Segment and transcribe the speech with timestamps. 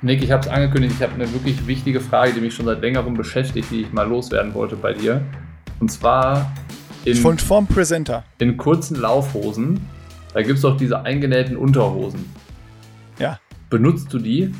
[0.00, 2.80] Nick, ich habe es angekündigt, ich habe eine wirklich wichtige Frage, die mich schon seit
[2.80, 5.22] längerem beschäftigt, die ich mal loswerden wollte bei dir.
[5.80, 6.52] Und zwar
[7.04, 8.24] in, Von vom Presenter.
[8.38, 9.80] In kurzen Laufhosen,
[10.34, 12.32] da gibt es doch diese eingenähten Unterhosen.
[13.18, 13.40] Ja.
[13.70, 14.54] Benutzt du die?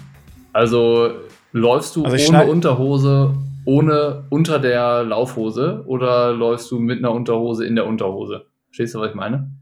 [0.52, 1.12] Also
[1.52, 7.64] läufst du also ohne Unterhose, ohne unter der Laufhose oder läufst du mit einer Unterhose
[7.64, 8.46] in der Unterhose?
[8.66, 9.52] Verstehst du, was ich meine?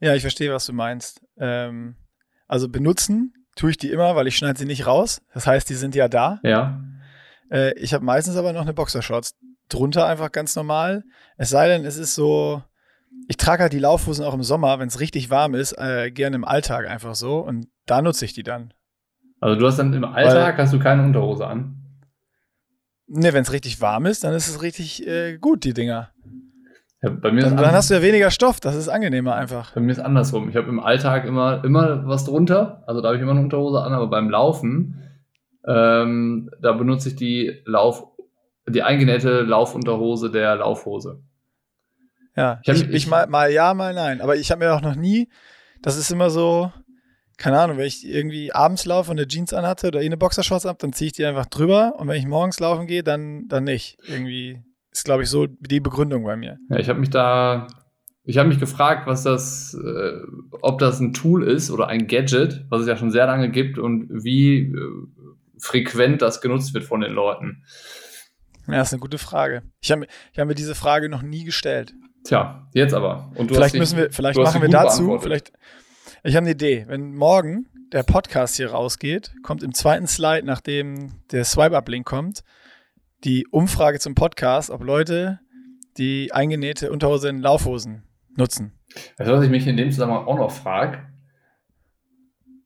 [0.00, 1.20] Ja, ich verstehe, was du meinst.
[1.38, 1.96] Ähm,
[2.46, 5.22] also benutzen tue ich die immer, weil ich schneide sie nicht raus.
[5.32, 6.40] Das heißt, die sind ja da.
[6.42, 6.80] Ja.
[7.50, 9.36] Äh, ich habe meistens aber noch eine Boxershorts
[9.68, 11.04] drunter, einfach ganz normal.
[11.36, 12.62] Es sei denn, es ist so,
[13.28, 16.36] ich trage halt die Laufhosen auch im Sommer, wenn es richtig warm ist, äh, gerne
[16.36, 18.72] im Alltag einfach so und da nutze ich die dann.
[19.40, 21.76] Also du hast dann im Alltag weil, hast du keine Unterhose an?
[23.06, 26.10] Ne, wenn es richtig warm ist, dann ist es richtig äh, gut, die Dinger.
[27.04, 29.74] Ja, bei mir dann, dann hast du ja weniger Stoff, das ist angenehmer einfach.
[29.74, 30.48] Bei mir ist andersrum.
[30.48, 33.82] Ich habe im Alltag immer, immer was drunter, also da habe ich immer eine Unterhose
[33.82, 35.02] an, aber beim Laufen,
[35.66, 38.06] ähm, da benutze ich die Lauf,
[38.66, 41.20] die eingenähte Laufunterhose der Laufhose.
[42.36, 44.22] Ja, ich, ich, ich mal, mal ja, mal nein.
[44.22, 45.28] Aber ich habe mir auch noch nie,
[45.82, 46.72] das ist immer so,
[47.36, 50.64] keine Ahnung, wenn ich irgendwie abends laufe und eine Jeans anhatte oder eh eine Boxershorts
[50.64, 53.64] ab, dann ziehe ich die einfach drüber und wenn ich morgens laufen gehe, dann, dann
[53.64, 53.98] nicht.
[54.08, 54.62] Irgendwie
[54.94, 56.58] ist, glaube ich, so die Begründung bei mir.
[56.70, 57.66] Ja, ich habe mich da,
[58.22, 60.20] ich habe mich gefragt, was das, äh,
[60.62, 63.78] ob das ein Tool ist oder ein Gadget, was es ja schon sehr lange gibt
[63.78, 64.72] und wie äh,
[65.58, 67.64] frequent das genutzt wird von den Leuten.
[68.66, 69.62] Ja, das ist eine gute Frage.
[69.82, 71.92] Ich habe ich hab mir diese Frage noch nie gestellt.
[72.24, 73.30] Tja, jetzt aber.
[73.34, 75.52] Und vielleicht müssen wir, vielleicht machen wir dazu, vielleicht,
[76.22, 76.84] ich habe eine Idee.
[76.88, 82.42] Wenn morgen der Podcast hier rausgeht, kommt im zweiten Slide, nachdem der Swipe-Up-Link kommt,
[83.24, 85.40] die Umfrage zum Podcast, ob Leute
[85.96, 88.02] die eingenähte Unterhose in Laufhosen
[88.36, 88.72] nutzen.
[89.18, 90.98] Du, was ich mich in dem Zusammenhang auch noch frage?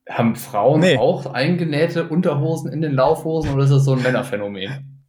[0.09, 0.97] Haben Frauen nee.
[0.97, 5.05] auch eingenähte Unterhosen in den Laufhosen oder ist das so ein Männerphänomen?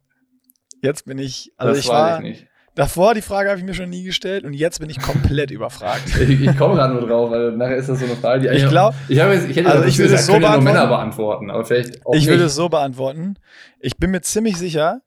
[0.81, 2.47] Jetzt bin ich, also das ich war, ich nicht.
[2.73, 6.03] Davor die Frage habe ich mir schon nie gestellt und jetzt bin ich komplett überfragt.
[6.21, 8.69] Ich, ich komme gerade nur drauf, weil nachher ist das so eine Frage, die ich
[8.69, 10.63] glaube, ich, ich, ich hätte also ich würde es so beantworten.
[10.63, 12.29] Männer beantworten, aber vielleicht auch Ich nicht.
[12.29, 13.35] würde es so beantworten.
[13.79, 15.01] Ich bin mir ziemlich sicher,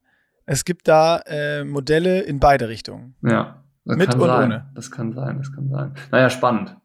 [0.46, 3.14] es gibt da äh, Modelle in beide Richtungen.
[3.22, 3.62] Ja.
[3.84, 4.44] Mit und sein.
[4.44, 4.70] ohne.
[4.74, 5.94] Das kann sein, das kann sein.
[6.10, 6.76] Naja, spannend.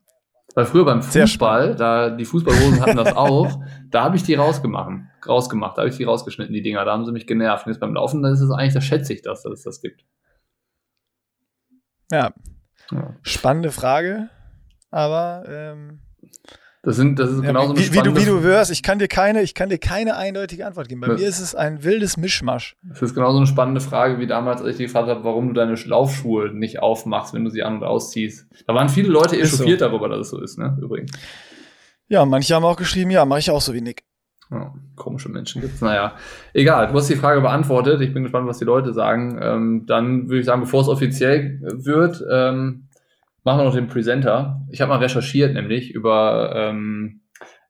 [0.56, 4.92] Weil früher beim Fußball, da die Fußballhosen hatten das auch, da habe ich die rausgemacht,
[5.26, 7.66] rausgemacht, da habe ich die rausgeschnitten, die Dinger, da haben sie mich genervt.
[7.66, 9.82] Und jetzt beim Laufen, da ist es eigentlich, da schätze ich das, dass es das
[9.82, 10.04] gibt.
[12.12, 12.34] Ja.
[12.92, 13.16] ja.
[13.22, 14.30] Spannende Frage,
[14.90, 16.00] aber ähm,
[16.82, 19.10] das sind, das ist ja, genauso wie, wie, du, wie du hörst, ich kann dir
[19.10, 21.02] keine, ich kann dir keine eindeutige Antwort geben.
[21.02, 22.78] Bei das, mir ist es ein wildes Mischmasch.
[22.84, 25.54] Das ist genauso eine spannende Frage wie damals, als ich dich gefragt habe, warum du
[25.54, 28.48] deine Laufschuhe nicht aufmachst, wenn du sie an- und ausziehst.
[28.66, 29.88] Da waren viele Leute echauffiert so.
[29.88, 30.78] darüber, dass es so ist, ne?
[30.82, 31.12] Übrigens.
[32.08, 34.04] Ja, manche haben auch geschrieben, ja, mache ich auch so wie Nick.
[34.50, 35.82] Ja, komische Menschen gibt's.
[35.82, 36.14] Naja,
[36.54, 36.88] egal.
[36.88, 38.02] Du hast die Frage beantwortet.
[38.02, 39.38] Ich bin gespannt, was die Leute sagen.
[39.40, 42.89] Ähm, dann würde ich sagen, bevor es offiziell wird, ähm,
[43.44, 44.62] machen wir noch den Presenter.
[44.70, 47.22] Ich habe mal recherchiert, nämlich über ähm,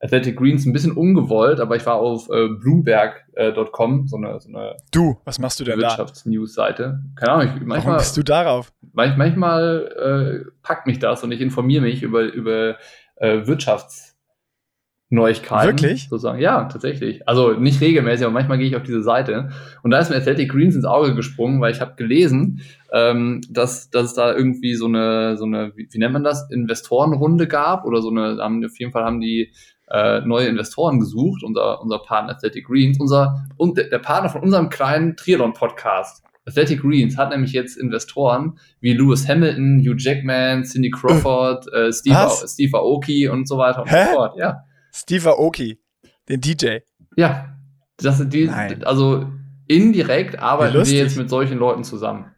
[0.02, 4.50] Athletic Greens ein bisschen ungewollt, aber ich war auf äh, Bloomberg.com, äh, so, eine, so
[4.50, 7.02] eine Du, was machst du denn Wirtschaftsnews-Seite.
[7.16, 7.86] Keine Ahnung, ich, manchmal.
[7.86, 8.72] Warum bist du darauf?
[8.94, 12.78] Manch, manchmal äh, packt mich das und ich informiere mich über, über
[13.18, 14.09] äh, Wirtschafts-
[15.12, 15.68] Neuigkeiten.
[15.68, 16.08] Wirklich?
[16.08, 16.40] Sozusagen.
[16.40, 17.28] Ja, tatsächlich.
[17.28, 19.50] Also nicht regelmäßig, aber manchmal gehe ich auf diese Seite.
[19.82, 22.62] Und da ist mir Athletic Greens ins Auge gesprungen, weil ich habe gelesen,
[22.94, 26.50] ähm, dass, dass es da irgendwie so eine, so eine, wie, wie nennt man das,
[26.52, 29.52] Investorenrunde gab oder so eine, haben, auf jeden Fall haben die
[29.90, 34.70] äh, neue Investoren gesucht, unser, unser Partner Athletic Greens, unser, und der, Partner von unserem
[34.70, 36.24] kleinen Triathlon-Podcast.
[36.46, 42.30] Athletic Greens hat nämlich jetzt Investoren wie Lewis Hamilton, Hugh Jackman, Cindy Crawford, äh, Steve,
[42.46, 44.06] Steve Aoki und so weiter und Hä?
[44.06, 44.38] so fort.
[44.38, 44.64] Ja.
[45.00, 45.80] Steve Aoki,
[46.28, 46.80] den DJ.
[47.16, 47.56] Ja,
[47.98, 48.84] das sind die, Nein.
[48.84, 49.28] also
[49.68, 52.32] indirekt arbeiten wir jetzt mit solchen Leuten zusammen.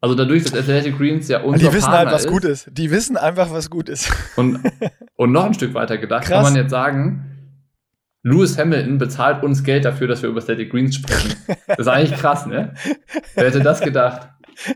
[0.00, 2.68] Also dadurch, dass Athletic Greens ja unser Die wissen Partner halt, was ist, gut ist.
[2.72, 4.12] Die wissen einfach, was gut ist.
[4.36, 4.60] Und,
[5.14, 6.44] und noch ein Stück weiter gedacht, Krass.
[6.44, 7.28] kann man jetzt sagen,
[8.24, 11.34] Lewis Hamilton bezahlt uns Geld dafür, dass wir über Athletic Greens sprechen.
[11.68, 12.74] Das ist eigentlich krass, ne?
[13.34, 14.28] Wer hätte das gedacht?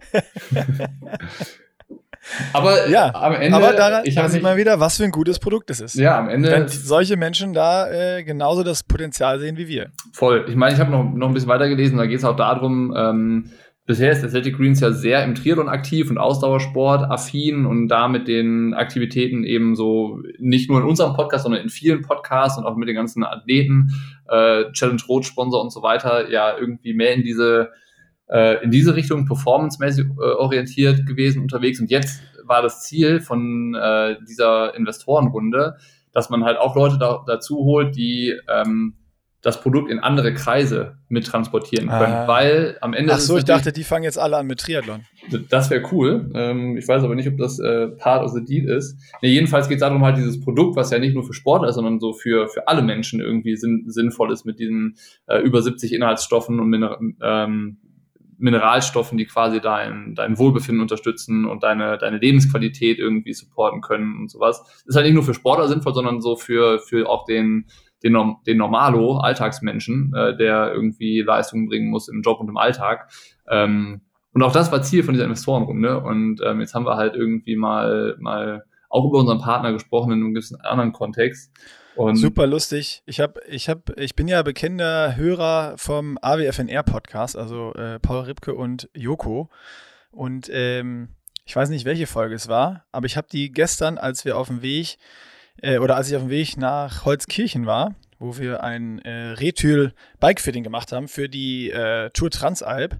[2.52, 3.56] Aber ja, am Ende.
[3.56, 5.94] Aber daran ich sieht mal wieder, was für ein gutes Produkt es ist.
[5.94, 6.50] Ja, am Ende.
[6.50, 9.90] Wenn solche Menschen da äh, genauso das Potenzial sehen wie wir.
[10.12, 10.44] Voll.
[10.48, 12.94] Ich meine, ich habe noch, noch ein bisschen weiter gelesen, da geht es auch darum,
[12.96, 13.50] ähm,
[13.86, 18.26] bisher ist Athletic Greens ja sehr im Triathlon aktiv und Ausdauersport affin und da mit
[18.28, 22.76] den Aktivitäten eben so nicht nur in unserem Podcast, sondern in vielen Podcasts und auch
[22.76, 23.94] mit den ganzen Athleten,
[24.28, 27.70] äh, Challenge Rot Sponsor und so weiter, ja irgendwie mehr in diese
[28.28, 31.80] äh, in diese Richtung performancemäßig äh, orientiert gewesen unterwegs.
[31.80, 35.76] Und jetzt war das Ziel von äh, dieser Investorenrunde,
[36.12, 38.94] dass man halt auch Leute da, dazu holt, die ähm,
[39.46, 42.26] das Produkt in andere Kreise mittransportieren können, ah.
[42.26, 43.12] weil am Ende.
[43.12, 45.04] Ach so, ich dachte, die fangen jetzt alle an mit Triathlon.
[45.50, 46.32] Das wäre cool.
[46.34, 48.98] Ähm, ich weiß aber nicht, ob das äh, Part of the Deal ist.
[49.22, 51.76] Nee, jedenfalls geht es darum, halt dieses Produkt, was ja nicht nur für Sportler ist,
[51.76, 54.96] sondern so für, für alle Menschen irgendwie sinn, sinnvoll ist mit diesen
[55.26, 57.78] äh, über 70 Inhaltsstoffen und Miner ähm,
[58.38, 64.30] Mineralstoffen, die quasi dein, dein Wohlbefinden unterstützen und deine, deine Lebensqualität irgendwie supporten können und
[64.30, 64.62] sowas.
[64.62, 67.66] Das ist halt nicht nur für Sportler sinnvoll, sondern so für, für auch den,
[68.02, 73.10] den, den Normalo, Alltagsmenschen, äh, der irgendwie Leistungen bringen muss im Job und im Alltag.
[73.48, 74.02] Ähm,
[74.32, 76.00] und auch das war Ziel von dieser Investorenrunde.
[76.00, 80.20] Und ähm, jetzt haben wir halt irgendwie mal, mal auch über unseren Partner gesprochen in
[80.20, 81.52] einem gewissen anderen Kontext.
[81.96, 83.02] Und Super lustig.
[83.06, 88.24] Ich hab, ich hab, ich bin ja bekennender Hörer vom AWFNR Podcast, also äh, Paul
[88.24, 89.48] Ripke und Joko.
[90.10, 91.08] Und ähm,
[91.46, 94.48] ich weiß nicht, welche Folge es war, aber ich habe die gestern, als wir auf
[94.48, 94.98] dem Weg
[95.62, 99.94] äh, oder als ich auf dem Weg nach Holzkirchen war, wo wir ein äh, Retül
[100.20, 102.98] Bikefitting gemacht haben für die äh, Tour Transalp,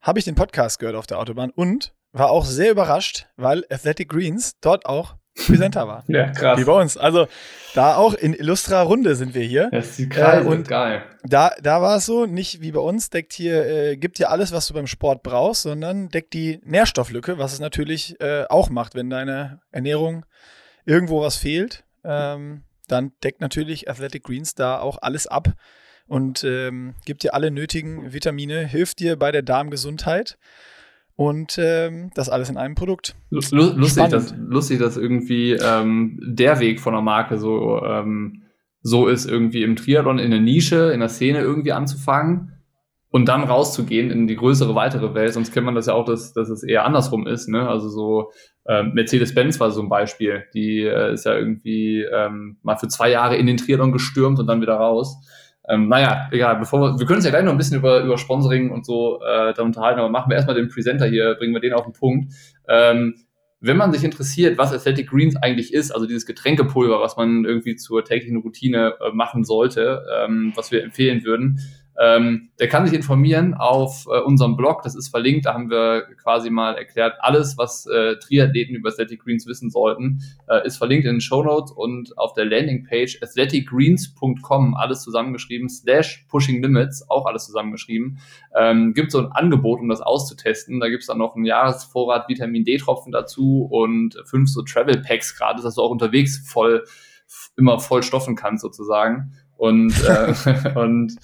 [0.00, 4.08] habe ich den Podcast gehört auf der Autobahn und war auch sehr überrascht, weil Athletic
[4.08, 6.04] Greens dort auch Präsenter war.
[6.08, 6.58] ja, krass.
[6.58, 6.96] Wie bei uns.
[6.96, 7.26] Also
[7.74, 9.68] da auch in illustrer Runde sind wir hier.
[9.70, 11.02] Das ist krass, äh, und geil.
[11.24, 14.52] Da, da war es so, nicht wie bei uns, deckt hier, äh, gibt dir alles,
[14.52, 18.94] was du beim Sport brauchst, sondern deckt die Nährstofflücke, was es natürlich äh, auch macht,
[18.94, 20.24] wenn deine Ernährung
[20.84, 25.52] irgendwo was fehlt ähm, dann deckt natürlich Athletic Greens da auch alles ab
[26.06, 30.38] und ähm, gibt dir alle nötigen Vitamine, hilft dir bei der Darmgesundheit
[31.18, 33.16] und ähm, das alles in einem Produkt.
[33.30, 38.44] Lustig, dass, lustig, dass irgendwie ähm, der Weg von der Marke so, ähm,
[38.82, 42.52] so ist, irgendwie im Triathlon in der Nische, in der Szene irgendwie anzufangen
[43.10, 45.34] und dann rauszugehen in die größere, weitere Welt.
[45.34, 47.48] Sonst kennt man das ja auch, dass, dass es eher andersrum ist.
[47.48, 47.68] Ne?
[47.68, 48.30] Also so
[48.66, 50.44] äh, Mercedes-Benz war so ein Beispiel.
[50.54, 54.46] Die äh, ist ja irgendwie ähm, mal für zwei Jahre in den Triathlon gestürmt und
[54.46, 55.16] dann wieder raus.
[55.68, 58.16] Ähm, naja, egal, bevor wir, wir können uns ja gleich noch ein bisschen über, über
[58.16, 61.60] Sponsoring und so äh, da unterhalten, aber machen wir erstmal den Presenter hier, bringen wir
[61.60, 62.32] den auf den Punkt.
[62.68, 63.14] Ähm,
[63.60, 67.76] wenn man sich interessiert, was Athletic Greens eigentlich ist, also dieses Getränkepulver, was man irgendwie
[67.76, 71.60] zur täglichen Routine äh, machen sollte, ähm, was wir empfehlen würden,
[72.00, 76.02] ähm, der kann sich informieren auf äh, unserem Blog, das ist verlinkt, da haben wir
[76.22, 81.06] quasi mal erklärt, alles, was äh, Triathleten über Athletic Greens wissen sollten, äh, ist verlinkt
[81.06, 87.26] in den Show Notes und auf der Landingpage athleticgreens.com, alles zusammengeschrieben, slash Pushing Limits, auch
[87.26, 88.18] alles zusammengeschrieben,
[88.56, 90.78] ähm, gibt so ein Angebot, um das auszutesten.
[90.78, 95.36] Da gibt es dann noch einen Jahresvorrat Vitamin D-Tropfen dazu und fünf so Travel Packs
[95.36, 96.84] gerade, dass du auch unterwegs voll
[97.56, 99.32] immer voll stoffen kannst sozusagen.
[99.58, 101.16] Und, äh, und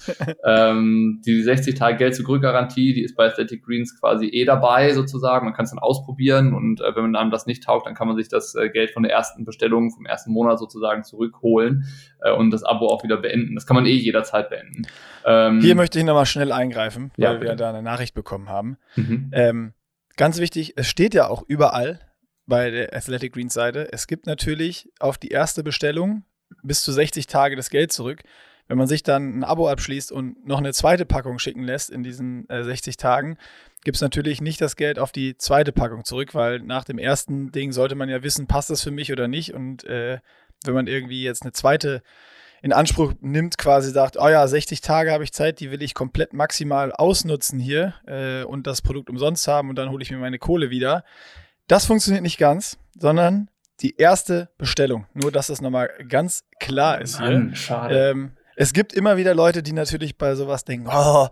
[0.43, 4.91] ähm, die 60 Tage Geld zurück Garantie, die ist bei Athletic Greens quasi eh dabei
[4.91, 5.45] sozusagen.
[5.45, 8.09] Man kann es dann ausprobieren und äh, wenn man einem das nicht taugt, dann kann
[8.09, 11.85] man sich das äh, Geld von der ersten Bestellung, vom ersten Monat sozusagen zurückholen
[12.21, 13.55] äh, und das Abo auch wieder beenden.
[13.55, 14.85] Das kann man eh jederzeit beenden.
[15.23, 18.77] Ähm, Hier möchte ich nochmal schnell eingreifen, weil ja, wir da eine Nachricht bekommen haben.
[18.97, 19.31] Mhm.
[19.31, 19.73] Ähm,
[20.17, 22.01] ganz wichtig, es steht ja auch überall
[22.47, 26.25] bei der Athletic Greens Seite, es gibt natürlich auf die erste Bestellung
[26.65, 28.23] bis zu 60 Tage das Geld zurück.
[28.67, 32.03] Wenn man sich dann ein Abo abschließt und noch eine zweite Packung schicken lässt in
[32.03, 33.37] diesen äh, 60 Tagen,
[33.83, 37.51] gibt es natürlich nicht das Geld auf die zweite Packung zurück, weil nach dem ersten
[37.51, 39.53] Ding sollte man ja wissen, passt das für mich oder nicht.
[39.53, 40.19] Und äh,
[40.63, 42.01] wenn man irgendwie jetzt eine zweite
[42.63, 45.93] in Anspruch nimmt, quasi sagt, oh ja, 60 Tage habe ich Zeit, die will ich
[45.93, 50.17] komplett maximal ausnutzen hier äh, und das Produkt umsonst haben und dann hole ich mir
[50.17, 51.03] meine Kohle wieder.
[51.67, 53.51] Das funktioniert nicht ganz, sondern
[53.81, 55.05] die erste Bestellung.
[55.13, 57.55] Nur, dass das nochmal ganz klar ist Mann, hier.
[57.55, 58.09] Schade.
[58.11, 61.27] Ähm, es gibt immer wieder Leute, die natürlich bei sowas denken, oh,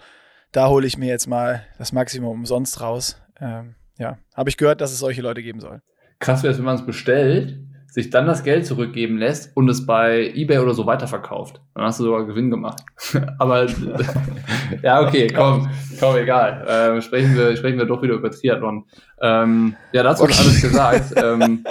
[0.52, 3.22] da hole ich mir jetzt mal das Maximum umsonst raus.
[3.40, 5.82] Ähm, ja, habe ich gehört, dass es solche Leute geben soll.
[6.20, 7.60] Krass wäre es, wenn man es bestellt,
[7.94, 11.62] sich dann das Geld zurückgeben lässt und es bei eBay oder so weiterverkauft.
[11.76, 12.82] Dann hast du sogar Gewinn gemacht.
[13.38, 13.68] Aber
[14.82, 15.70] ja, okay, komm,
[16.00, 16.66] komm, egal.
[16.68, 18.86] Ähm, sprechen, wir, sprechen wir doch wieder über Triathlon.
[19.22, 20.34] Ähm, ja, dazu okay.
[20.40, 21.14] alles gesagt.
[21.18, 21.64] ähm,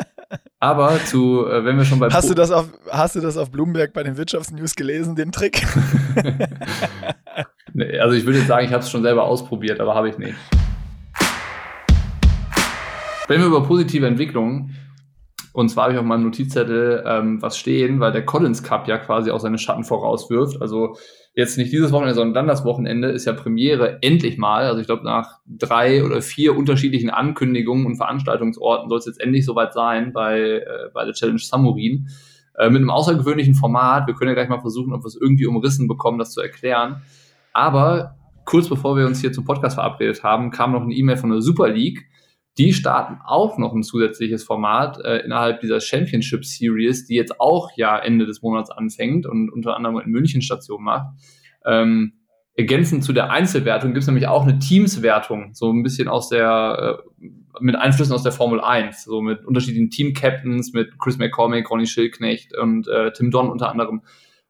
[0.60, 3.50] aber zu, äh, wenn wir schon bei hast du das auf Hast du das auf
[3.50, 5.62] Bloomberg bei den Wirtschaftsnews gelesen, den Trick?
[7.74, 10.18] nee, also ich würde jetzt sagen, ich habe es schon selber ausprobiert, aber habe ich
[10.18, 10.34] nicht.
[13.22, 14.76] Sprechen wir über positive Entwicklungen.
[15.52, 18.98] Und zwar habe ich auf meinem Notizzettel ähm, was stehen, weil der Collins Cup ja
[18.98, 20.60] quasi auch seine Schatten vorauswirft.
[20.62, 20.96] Also
[21.34, 24.64] jetzt nicht dieses Wochenende, sondern dann das Wochenende ist ja Premiere endlich mal.
[24.64, 29.44] Also ich glaube, nach drei oder vier unterschiedlichen Ankündigungen und Veranstaltungsorten soll es jetzt endlich
[29.46, 32.08] soweit sein bei, äh, bei der Challenge Samurin.
[32.58, 34.06] Äh, mit einem außergewöhnlichen Format.
[34.06, 37.02] Wir können ja gleich mal versuchen, ob wir es irgendwie umrissen bekommen, das zu erklären.
[37.54, 41.30] Aber kurz bevor wir uns hier zum Podcast verabredet haben, kam noch eine E-Mail von
[41.30, 42.06] der Super League
[42.58, 47.70] die starten auch noch ein zusätzliches Format äh, innerhalb dieser Championship Series, die jetzt auch
[47.76, 51.06] ja Ende des Monats anfängt und unter anderem in München Station macht.
[51.64, 52.14] Ähm,
[52.54, 57.00] ergänzend zu der Einzelwertung gibt es nämlich auch eine Teamswertung, so ein bisschen aus der,
[57.20, 57.26] äh,
[57.60, 62.56] mit Einflüssen aus der Formel 1, so mit unterschiedlichen Team-Captains, mit Chris McCormick, Ronnie Schildknecht
[62.56, 64.02] und äh, Tim Don unter anderem.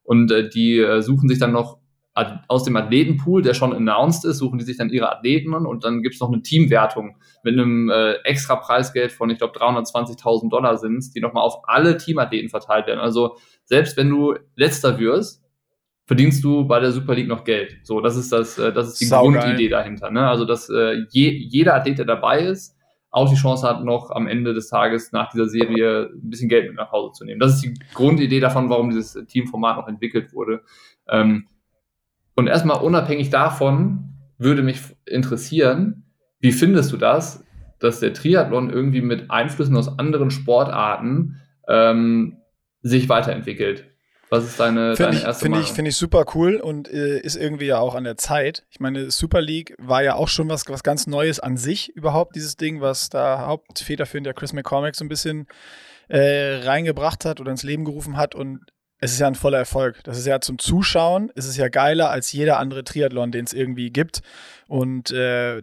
[0.02, 1.78] Und äh, die äh, suchen sich dann noch
[2.14, 6.02] aus dem Athletenpool, der schon announced ist, suchen die sich dann ihre Athleten und dann
[6.02, 11.14] gibt's noch eine Teamwertung mit einem äh, extra Preisgeld von, ich glaube, 320.000 Dollar sind
[11.14, 13.00] die nochmal auf alle Teamathleten verteilt werden.
[13.00, 15.42] Also selbst wenn du letzter wirst,
[16.06, 17.78] verdienst du bei der Super League noch Geld.
[17.84, 19.70] So, das ist das, äh, das ist die Sau Grundidee geil.
[19.70, 20.10] dahinter.
[20.10, 20.28] Ne?
[20.28, 22.76] Also, dass äh, je, jeder Athlet, der dabei ist,
[23.10, 26.66] auch die Chance hat, noch am Ende des Tages nach dieser Serie ein bisschen Geld
[26.68, 27.40] mit nach Hause zu nehmen.
[27.40, 30.62] Das ist die Grundidee davon, warum dieses Teamformat noch entwickelt wurde.
[31.08, 31.46] Ähm,
[32.34, 36.04] und erstmal unabhängig davon würde mich interessieren,
[36.40, 37.44] wie findest du das,
[37.78, 42.38] dass der Triathlon irgendwie mit Einflüssen aus anderen Sportarten ähm,
[42.82, 43.84] sich weiterentwickelt?
[44.32, 47.20] Was ist deine, find deine ich, erste Finde ich, find ich super cool und äh,
[47.20, 48.64] ist irgendwie ja auch an der Zeit.
[48.70, 52.34] Ich meine, Super League war ja auch schon was, was ganz Neues an sich überhaupt,
[52.34, 55.48] dieses Ding, was da hauptfederführend der Chris McCormack so ein bisschen
[56.08, 58.60] äh, reingebracht hat oder ins Leben gerufen hat und
[59.02, 60.02] es ist ja ein voller Erfolg.
[60.04, 63.52] Das ist ja zum Zuschauen, es ist ja geiler als jeder andere Triathlon, den es
[63.52, 64.22] irgendwie gibt.
[64.68, 65.62] Und äh,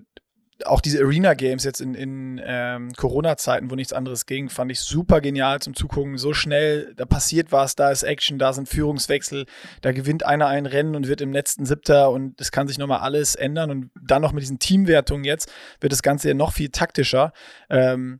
[0.65, 4.81] auch diese Arena Games jetzt in, in ähm, Corona-Zeiten, wo nichts anderes ging, fand ich
[4.81, 6.17] super genial zum Zugucken.
[6.17, 9.45] So schnell, da passiert was, da ist Action, da sind Führungswechsel,
[9.79, 12.99] da gewinnt einer ein Rennen und wird im letzten Siebter und es kann sich nochmal
[12.99, 13.71] alles ändern.
[13.71, 17.31] Und dann noch mit diesen Teamwertungen jetzt wird das Ganze ja noch viel taktischer.
[17.69, 18.19] Ähm,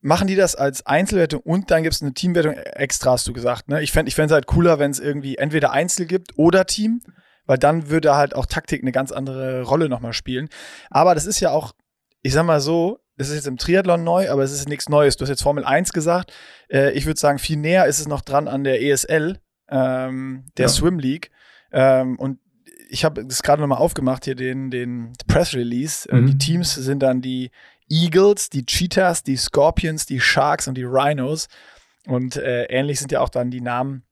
[0.00, 3.68] machen die das als Einzelwertung und dann gibt es eine Teamwertung extra, hast du gesagt.
[3.68, 3.82] Ne?
[3.82, 7.00] Ich fände es halt cooler, wenn es irgendwie entweder Einzel gibt oder Team
[7.48, 10.48] weil dann würde halt auch Taktik eine ganz andere Rolle nochmal spielen.
[10.90, 11.72] Aber das ist ja auch,
[12.22, 15.16] ich sag mal so, das ist jetzt im Triathlon neu, aber es ist nichts Neues.
[15.16, 16.32] Du hast jetzt Formel 1 gesagt.
[16.70, 19.40] Äh, ich würde sagen, viel näher ist es noch dran an der ESL,
[19.70, 20.68] ähm, der ja.
[20.68, 21.30] Swim League.
[21.72, 22.38] Ähm, und
[22.90, 26.08] ich habe das gerade nochmal aufgemacht hier, den, den Press Release.
[26.08, 26.26] Äh, mhm.
[26.26, 27.50] Die Teams sind dann die
[27.88, 31.48] Eagles, die Cheetahs, die Scorpions, die Sharks und die Rhinos.
[32.06, 34.04] Und äh, ähnlich sind ja auch dann die Namen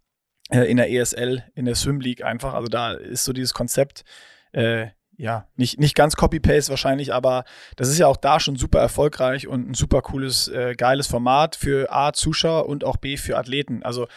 [0.51, 2.55] äh, in der ESL, in der Swim League einfach.
[2.55, 4.05] Also da ist so dieses Konzept,
[4.53, 7.45] äh, ja, nicht, nicht ganz Copy-Paste wahrscheinlich, aber
[7.77, 11.57] das ist ja auch da schon super erfolgreich und ein super cooles, äh, geiles Format
[11.57, 13.83] für A, Zuschauer und auch B, für Athleten.
[13.83, 14.09] Also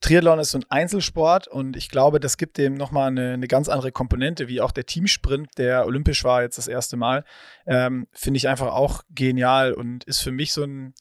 [0.00, 3.68] Triathlon ist so ein Einzelsport und ich glaube, das gibt dem nochmal eine, eine ganz
[3.68, 7.24] andere Komponente, wie auch der Teamsprint, der olympisch war jetzt das erste Mal.
[7.66, 10.94] Ähm, Finde ich einfach auch genial und ist für mich so ein,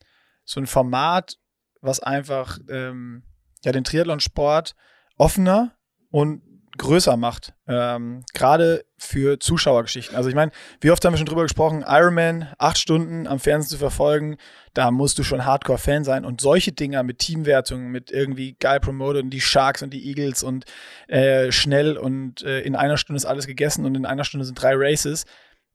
[0.46, 1.38] so ein Format,
[1.82, 3.24] was einfach ähm,
[3.64, 4.76] ja den Triathlonsport
[5.18, 5.76] offener
[6.10, 6.42] und
[6.78, 7.54] größer macht.
[7.68, 10.16] Ähm, Gerade für Zuschauergeschichten.
[10.16, 10.52] Also ich meine,
[10.82, 14.38] wie oft haben wir schon drüber gesprochen, Ironman, acht Stunden am Fernsehen zu verfolgen,
[14.74, 16.26] da musst du schon Hardcore-Fan sein.
[16.26, 20.44] Und solche Dinger mit Teamwertungen, mit irgendwie geil promoted und die Sharks und die Eagles
[20.44, 20.66] und
[21.08, 24.62] äh, schnell und äh, in einer Stunde ist alles gegessen und in einer Stunde sind
[24.62, 25.26] drei Races.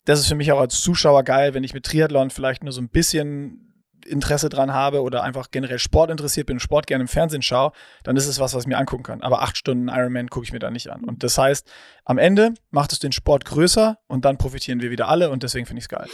[0.04, 2.80] Das ist für mich auch als Zuschauer geil, wenn ich mit Triathlon vielleicht nur so
[2.80, 3.69] ein bisschen
[4.06, 8.16] Interesse dran habe oder einfach generell Sport interessiert bin Sport gerne im Fernsehen schaue, dann
[8.16, 9.22] ist es was, was ich mir angucken kann.
[9.22, 11.04] Aber acht Stunden Ironman gucke ich mir da nicht an.
[11.04, 11.70] Und das heißt,
[12.04, 15.66] am Ende macht es den Sport größer und dann profitieren wir wieder alle und deswegen
[15.66, 16.08] finde ich es geil.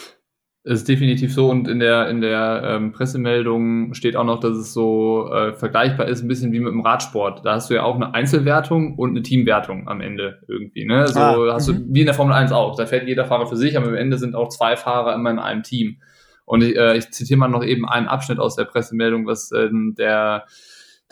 [0.68, 4.56] Es ist definitiv so und in der, in der ähm, Pressemeldung steht auch noch, dass
[4.56, 7.46] es so äh, vergleichbar ist, ein bisschen wie mit dem Radsport.
[7.46, 10.84] Da hast du ja auch eine Einzelwertung und eine Teamwertung am Ende irgendwie.
[10.84, 11.06] Ne?
[11.06, 11.86] So ah, hast du mhm.
[11.90, 12.74] wie in der Formel 1 auch.
[12.76, 15.38] Da fährt jeder Fahrer für sich, aber am Ende sind auch zwei Fahrer immer in
[15.38, 15.98] einem Team.
[16.46, 19.68] Und ich, äh, ich zitiere mal noch eben einen Abschnitt aus der Pressemeldung, was äh,
[19.70, 20.46] der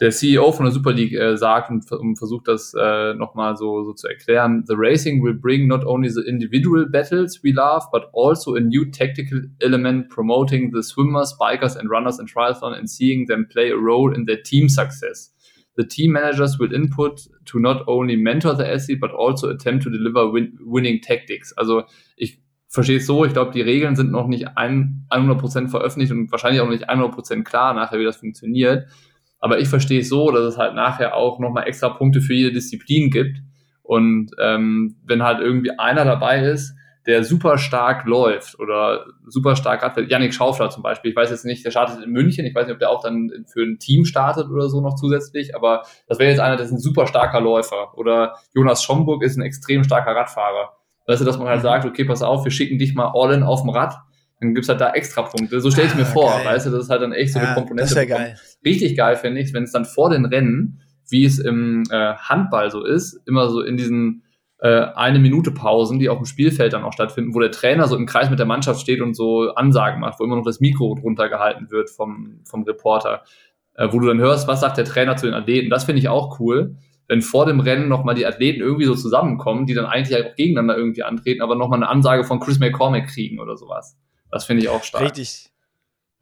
[0.00, 3.84] der CEO von der Super League äh, sagt und, und versucht das äh, nochmal so,
[3.84, 4.64] so zu erklären.
[4.66, 8.90] The racing will bring not only the individual battles we love, but also a new
[8.90, 13.76] tactical element promoting the swimmers, bikers and runners in triathlon and seeing them play a
[13.76, 15.30] role in their team success.
[15.76, 19.90] The team managers will input to not only mentor the athlete, but also attempt to
[19.90, 21.52] deliver win winning tactics.
[21.56, 21.84] Also
[22.16, 22.38] ich
[22.75, 26.61] verstehe es so, ich glaube, die Regeln sind noch nicht ein, 100% veröffentlicht und wahrscheinlich
[26.61, 28.88] auch nicht 100% klar nachher, wie das funktioniert.
[29.38, 32.52] Aber ich verstehe es so, dass es halt nachher auch nochmal extra Punkte für jede
[32.52, 33.38] Disziplin gibt.
[33.83, 36.75] Und ähm, wenn halt irgendwie einer dabei ist,
[37.07, 41.45] der super stark läuft oder super stark hat, Yannick Schaufler zum Beispiel, ich weiß jetzt
[41.45, 44.07] nicht, der startet in München, ich weiß nicht, ob der auch dann für ein Team
[44.07, 47.43] startet oder so noch zusätzlich, aber das wäre jetzt einer, der ist ein super starker
[47.43, 47.97] Läufer.
[47.99, 50.73] Oder Jonas Schomburg ist ein extrem starker Radfahrer.
[51.06, 51.64] Weißt du, dass man halt mhm.
[51.64, 53.94] sagt, okay, pass auf, wir schicken dich mal all in auf dem Rad.
[54.40, 55.61] Dann gibt's halt da extra Punkte.
[55.61, 56.46] So stelle ich ah, mir vor, geil.
[56.46, 57.82] weißt du, das ist halt dann echt so eine Komponente.
[57.82, 58.37] Das wäre geil.
[58.64, 62.70] Richtig geil finde ich, wenn es dann vor den Rennen, wie es im äh, Handball
[62.70, 64.23] so ist, immer so in diesen
[64.58, 67.96] äh, eine Minute Pausen, die auf dem Spielfeld dann auch stattfinden, wo der Trainer so
[67.96, 70.94] im Kreis mit der Mannschaft steht und so Ansagen macht, wo immer noch das Mikro
[70.94, 73.23] drunter gehalten wird vom, vom Reporter,
[73.75, 75.70] äh, wo du dann hörst, was sagt der Trainer zu den Athleten.
[75.70, 76.76] Das finde ich auch cool
[77.08, 80.76] wenn vor dem Rennen nochmal die Athleten irgendwie so zusammenkommen, die dann eigentlich auch gegeneinander
[80.76, 83.96] irgendwie antreten, aber nochmal eine Ansage von Chris McCormick kriegen oder sowas.
[84.30, 85.04] Das finde ich auch stark.
[85.04, 85.50] Richtig,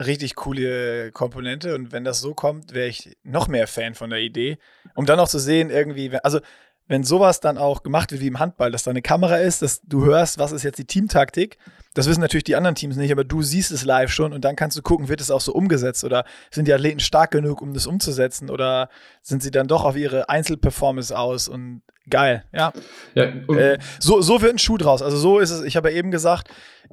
[0.05, 4.21] richtig coole Komponente und wenn das so kommt, wäre ich noch mehr Fan von der
[4.21, 4.59] Idee,
[4.95, 6.41] um dann auch zu sehen, irgendwie, also
[6.89, 9.81] wenn sowas dann auch gemacht wird wie im Handball, dass da eine Kamera ist, dass
[9.83, 11.59] du hörst, was ist jetzt die Teamtaktik.
[11.95, 14.57] Das wissen natürlich die anderen Teams nicht, aber du siehst es live schon und dann
[14.57, 17.75] kannst du gucken, wird es auch so umgesetzt oder sind die Athleten stark genug, um
[17.75, 18.89] das umzusetzen oder
[19.21, 22.73] sind sie dann doch auf ihre Einzelperformance aus und geil, ja.
[23.15, 25.03] ja äh, so, so wird ein Schuh draus.
[25.03, 26.49] Also so ist es, ich habe ja eben gesagt,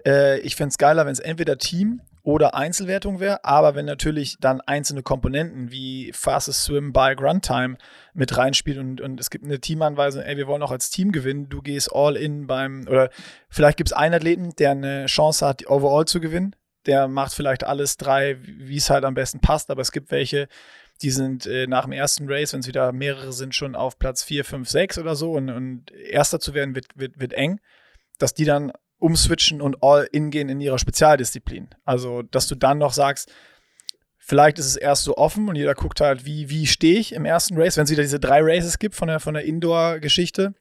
[0.05, 4.37] äh, ich fände es geiler, wenn es entweder Team oder Einzelwertung wäre, aber wenn natürlich
[4.39, 7.77] dann einzelne Komponenten wie Fastest Swim, Bike, Runtime
[8.13, 11.49] mit reinspielt und, und es gibt eine Teamanweisung, ey, wir wollen auch als Team gewinnen,
[11.49, 13.09] du gehst all in beim, oder
[13.49, 17.63] vielleicht gibt es einen Athleten, der eine Chance hat, Overall zu gewinnen, der macht vielleicht
[17.63, 20.47] alles drei, wie es halt am besten passt, aber es gibt welche,
[21.01, 24.23] die sind äh, nach dem ersten Race, wenn es wieder mehrere sind, schon auf Platz
[24.23, 27.59] 4, 5, 6 oder so und, und erster zu werden wird, wird, wird eng,
[28.17, 31.69] dass die dann umswitchen und all in gehen in ihrer Spezialdisziplin.
[31.85, 33.31] Also, dass du dann noch sagst,
[34.17, 37.25] vielleicht ist es erst so offen und jeder guckt halt, wie, wie stehe ich im
[37.25, 40.53] ersten Race, wenn es wieder diese drei Races gibt von der, von der Indoor-Geschichte.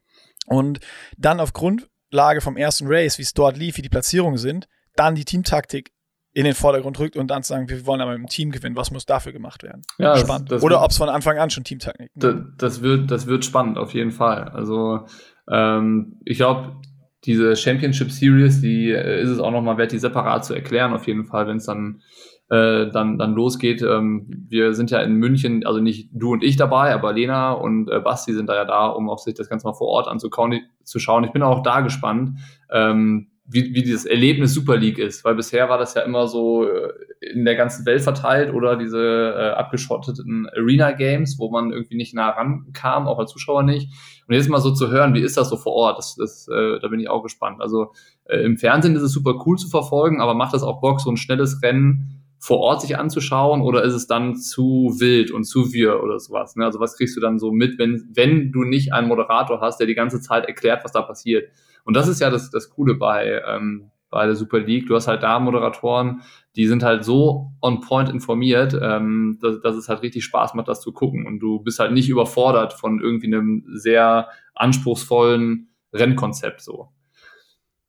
[0.47, 0.80] Und
[1.18, 4.66] dann auf Grundlage vom ersten Race, wie es dort lief, wie die Platzierungen sind,
[4.97, 5.92] dann die Teamtaktik
[6.33, 8.90] in den Vordergrund rückt und dann zu sagen, wir wollen aber im Team gewinnen, was
[8.90, 9.83] muss dafür gemacht werden?
[9.99, 10.50] Ja, spannend.
[10.50, 13.45] Das, das Oder ob es von Anfang an schon Teamtaktik das, das, wird, das wird
[13.45, 14.45] spannend, auf jeden Fall.
[14.45, 15.07] Also
[15.50, 16.80] ähm, ich glaube,
[17.28, 21.06] diese Championship Series, die äh, ist es auch nochmal wert, die separat zu erklären, auf
[21.06, 22.00] jeden Fall, wenn es dann,
[22.49, 23.82] äh, dann, dann losgeht.
[23.82, 27.90] Ähm, wir sind ja in München, also nicht du und ich dabei, aber Lena und
[27.90, 31.25] äh, Basti sind da ja da, um auf sich das Ganze mal vor Ort anzuschauen.
[31.25, 32.38] Ich bin auch da gespannt.
[32.73, 36.66] Ähm, wie, wie dieses Erlebnis Super League ist, weil bisher war das ja immer so
[36.68, 41.97] äh, in der ganzen Welt verteilt oder diese äh, abgeschotteten Arena Games, wo man irgendwie
[41.97, 43.91] nicht nah rankam, auch als Zuschauer nicht.
[44.28, 46.78] Und jetzt mal so zu hören, wie ist das so vor Ort, das, das, äh,
[46.80, 47.62] da bin ich auch gespannt.
[47.62, 47.93] Also
[48.25, 51.10] äh, im Fernsehen ist es super cool zu verfolgen, aber macht das auch Bock, so
[51.10, 55.73] ein schnelles Rennen vor Ort sich anzuschauen oder ist es dann zu wild und zu
[55.73, 56.56] wir oder sowas?
[56.56, 56.64] Ne?
[56.64, 59.86] Also was kriegst du dann so mit, wenn, wenn du nicht einen Moderator hast, der
[59.86, 61.50] die ganze Zeit erklärt, was da passiert?
[61.84, 64.86] Und das ist ja das, das Coole bei, ähm, bei der Super League.
[64.86, 66.21] Du hast halt da Moderatoren,
[66.58, 70.66] die sind halt so on point informiert, ähm, dass, dass es halt richtig Spaß macht,
[70.66, 71.25] das zu gucken.
[71.25, 76.88] Und du bist halt nicht überfordert von irgendwie einem sehr anspruchsvollen Rennkonzept so.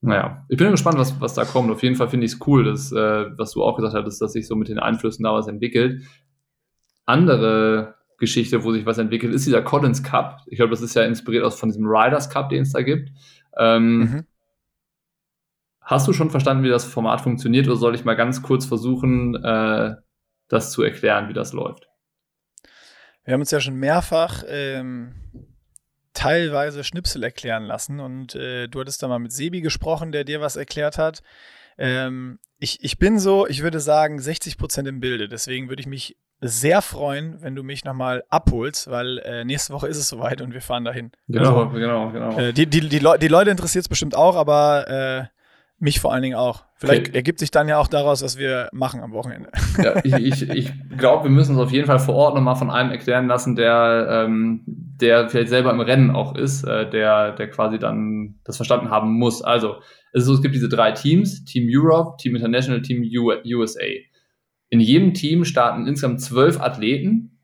[0.01, 1.71] Naja, ich bin gespannt, was, was da kommt.
[1.71, 4.33] Auf jeden Fall finde ich es cool, dass, äh, was du auch gesagt hast, dass
[4.33, 6.03] sich so mit den Einflüssen da was entwickelt.
[7.07, 10.41] Andere Geschichte, wo sich was entwickelt, ist dieser Collins Cup.
[10.45, 13.09] Ich glaube, das ist ja inspiriert aus von diesem Riders Cup, den es da gibt.
[13.57, 14.25] Ähm, mhm.
[15.89, 19.33] Hast du schon verstanden, wie das Format funktioniert, oder soll ich mal ganz kurz versuchen,
[19.43, 19.95] äh,
[20.47, 21.89] das zu erklären, wie das läuft?
[23.23, 25.15] Wir haben uns ja schon mehrfach ähm,
[26.13, 30.41] teilweise Schnipsel erklären lassen und äh, du hattest da mal mit Sebi gesprochen, der dir
[30.41, 31.23] was erklärt hat.
[31.79, 35.27] Ähm, ich, ich bin so, ich würde sagen, 60 Prozent im Bilde.
[35.27, 39.87] Deswegen würde ich mich sehr freuen, wenn du mich nochmal abholst, weil äh, nächste Woche
[39.87, 41.11] ist es soweit und wir fahren dahin.
[41.27, 42.37] Genau, also, genau, genau.
[42.37, 45.38] Äh, die, die, die, Le die Leute interessiert es bestimmt auch, aber äh,
[45.79, 46.65] mich vor allen Dingen auch.
[46.75, 47.15] Vielleicht okay.
[47.15, 49.49] ergibt sich dann ja auch daraus, was wir machen am Wochenende.
[49.77, 52.69] Ja, ich ich, ich glaube, wir müssen uns auf jeden Fall vor Ort nochmal von
[52.69, 57.49] einem erklären lassen, der, ähm, der vielleicht selber im Rennen auch ist, äh, der, der
[57.49, 59.41] quasi dann das verstanden haben muss.
[59.41, 59.75] Also,
[60.13, 63.85] es, so, es gibt diese drei Teams, Team Europe, Team International, Team USA.
[64.69, 67.39] In jedem Team starten insgesamt zwölf Athleten,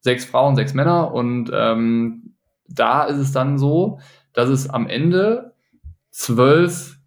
[0.00, 2.34] sechs Frauen, sechs Männer und ähm,
[2.68, 3.98] da ist es dann so,
[4.32, 5.54] dass es am Ende
[6.10, 6.97] zwölf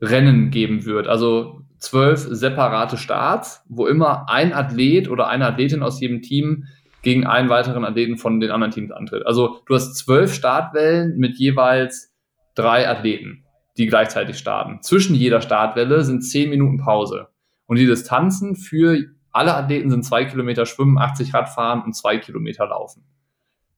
[0.00, 1.06] Rennen geben wird.
[1.06, 6.64] Also zwölf separate Starts, wo immer ein Athlet oder eine Athletin aus jedem Team
[7.02, 9.26] gegen einen weiteren Athleten von den anderen Teams antritt.
[9.26, 12.14] Also du hast zwölf Startwellen mit jeweils
[12.54, 13.44] drei Athleten,
[13.76, 14.80] die gleichzeitig starten.
[14.82, 17.28] Zwischen jeder Startwelle sind zehn Minuten Pause.
[17.66, 22.66] Und die Distanzen für alle Athleten sind zwei Kilometer Schwimmen, 80 Radfahren und zwei Kilometer
[22.66, 23.04] Laufen.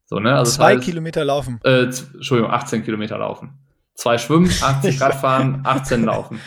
[0.04, 0.36] So, ne?
[0.36, 1.58] Also zwei das heißt, Kilometer laufen.
[1.64, 3.58] Äh, Entschuldigung, 18 Kilometer laufen
[3.96, 6.40] zwei Schwimmen, 80 Grad fahren, 18 laufen.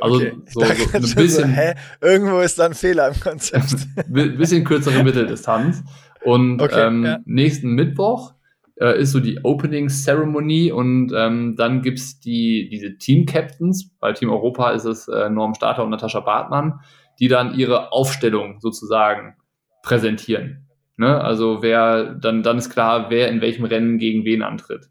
[0.00, 0.32] Also okay.
[0.46, 1.28] so, so ein bisschen.
[1.28, 1.74] So, hä?
[2.00, 3.86] Irgendwo ist da ein Fehler im Konzept.
[4.08, 5.84] bisschen kürzere Mitteldistanz.
[6.22, 7.18] Und okay, ähm, ja.
[7.26, 8.34] nächsten Mittwoch
[8.80, 13.90] äh, ist so die Opening Ceremony und ähm, dann gibt's die, diese Team Captains.
[14.00, 16.80] Bei Team Europa ist es äh, Norm Starter und Natascha Bartmann,
[17.20, 19.36] die dann ihre Aufstellung sozusagen
[19.82, 20.66] präsentieren.
[20.96, 21.20] Ne?
[21.20, 24.88] Also wer, dann, dann ist klar, wer in welchem Rennen gegen wen antritt.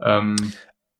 [0.00, 0.36] Ähm,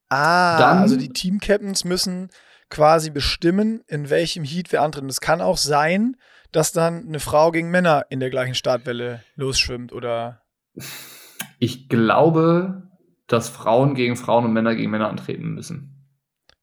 [0.09, 2.31] Ah, dann, also die Team-Captains müssen
[2.71, 5.09] quasi bestimmen, in welchem Heat wir antreten.
[5.09, 6.17] Es kann auch sein,
[6.53, 10.43] dass dann eine Frau gegen Männer in der gleichen Startwelle losschwimmt oder.
[11.61, 12.89] Ich glaube,
[13.27, 16.09] dass Frauen gegen Frauen und Männer gegen Männer antreten müssen.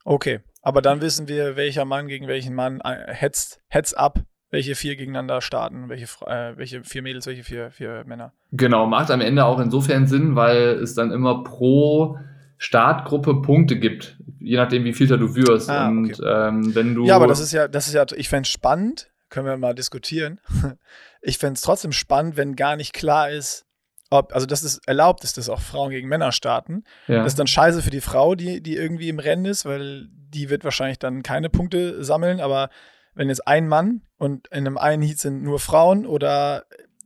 [0.05, 4.19] Okay, aber dann wissen wir, welcher Mann gegen welchen Mann äh, hetzt, hetzt ab,
[4.51, 8.33] welche vier gegeneinander starten, welche, äh, welche vier Mädels, welche vier, vier Männer.
[8.51, 12.17] Genau, macht am Ende auch insofern Sinn, weil es dann immer pro
[12.57, 15.69] Startgruppe Punkte gibt, je nachdem, wie viel du wirst.
[15.69, 16.47] Ah, und okay.
[16.49, 17.05] ähm, wenn du.
[17.05, 19.75] Ja, aber das ist ja, das ist ja, ich fände es spannend, können wir mal
[19.75, 20.39] diskutieren.
[21.21, 23.65] ich fände es trotzdem spannend, wenn gar nicht klar ist,
[24.09, 26.83] ob, also dass es erlaubt ist, dass auch Frauen gegen Männer starten.
[27.07, 27.23] Ja.
[27.23, 30.49] Das ist dann scheiße für die Frau, die, die irgendwie im Rennen ist, weil die
[30.49, 32.69] wird wahrscheinlich dann keine Punkte sammeln, aber
[33.13, 36.65] wenn jetzt ein Mann und in einem einen Heat sind nur Frauen oder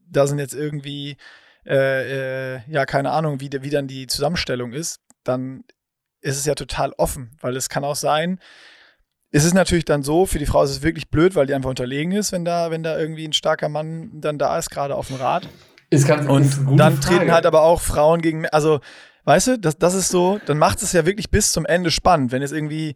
[0.09, 1.17] da sind jetzt irgendwie,
[1.65, 5.63] äh, äh, ja, keine Ahnung, wie, wie dann die Zusammenstellung ist, dann
[6.21, 8.39] ist es ja total offen, weil es kann auch sein,
[9.31, 11.69] es ist natürlich dann so, für die Frau ist es wirklich blöd, weil die einfach
[11.69, 15.07] unterlegen ist, wenn da, wenn da irgendwie ein starker Mann dann da ist, gerade auf
[15.07, 15.47] dem Rad.
[15.91, 17.17] Ist ganz, und ist dann Frage.
[17.17, 18.79] treten halt aber auch Frauen gegen, also,
[19.25, 22.31] weißt du, das, das ist so, dann macht es ja wirklich bis zum Ende spannend,
[22.31, 22.95] wenn es irgendwie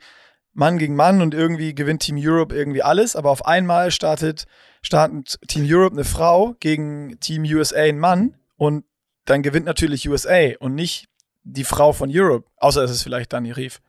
[0.53, 4.45] Mann gegen Mann und irgendwie gewinnt Team Europe irgendwie alles, aber auf einmal startet,
[4.81, 8.85] startet Team Europe eine Frau gegen Team USA ein Mann und
[9.25, 11.07] dann gewinnt natürlich USA und nicht
[11.43, 13.81] die Frau von Europe, außer es ist vielleicht Dani Rief.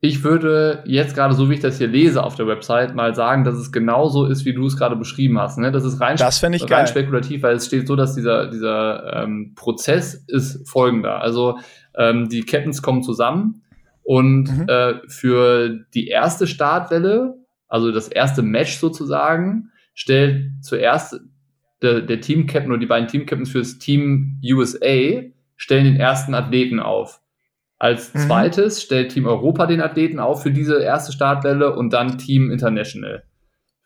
[0.00, 3.44] Ich würde jetzt gerade, so wie ich das hier lese auf der Website, mal sagen,
[3.44, 5.56] dass es genauso ist, wie du es gerade beschrieben hast.
[5.56, 5.72] Ne?
[5.72, 6.86] Das ist rein, das rein geil.
[6.86, 11.22] spekulativ, weil es steht so, dass dieser, dieser ähm, Prozess ist folgender.
[11.22, 11.58] Also
[11.96, 13.62] ähm, die Captains kommen zusammen
[14.02, 14.66] und mhm.
[14.68, 17.38] äh, für die erste Startwelle,
[17.68, 21.18] also das erste Match sozusagen, stellt zuerst
[21.80, 25.22] der, der Team-Captain oder die beiden Team-Captains fürs Team USA
[25.56, 27.20] stellen den ersten Athleten auf.
[27.78, 28.20] Als mhm.
[28.20, 33.24] zweites stellt Team Europa den Athleten auf für diese erste Startwelle und dann Team International.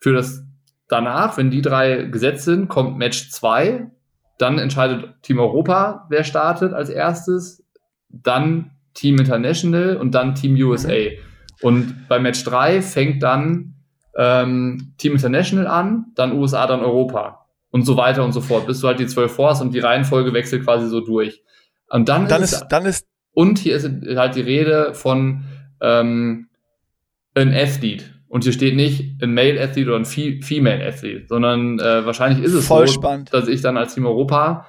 [0.00, 0.44] Für das
[0.88, 3.90] danach, wenn die drei gesetzt sind, kommt Match 2.
[4.38, 7.64] Dann entscheidet Team Europa, wer startet als erstes.
[8.08, 10.92] Dann Team International und dann Team USA.
[10.92, 11.18] Mhm.
[11.60, 13.74] Und bei Match 3 fängt dann
[14.16, 17.46] ähm, Team International an, dann USA, dann Europa.
[17.70, 19.78] Und so weiter und so fort, bis du halt die zwölf vor hast und die
[19.78, 21.42] Reihenfolge wechselt quasi so durch.
[21.88, 25.44] Und dann, dann ist, ist dann ist und hier ist halt die Rede von
[25.80, 26.48] ähm,
[27.34, 28.04] ein Athlete.
[28.28, 32.52] Und hier steht nicht ein Male Athlete oder ein Female Athlete, sondern äh, wahrscheinlich ist
[32.52, 33.32] es Voll so, spannend.
[33.32, 34.66] dass ich dann als Team Europa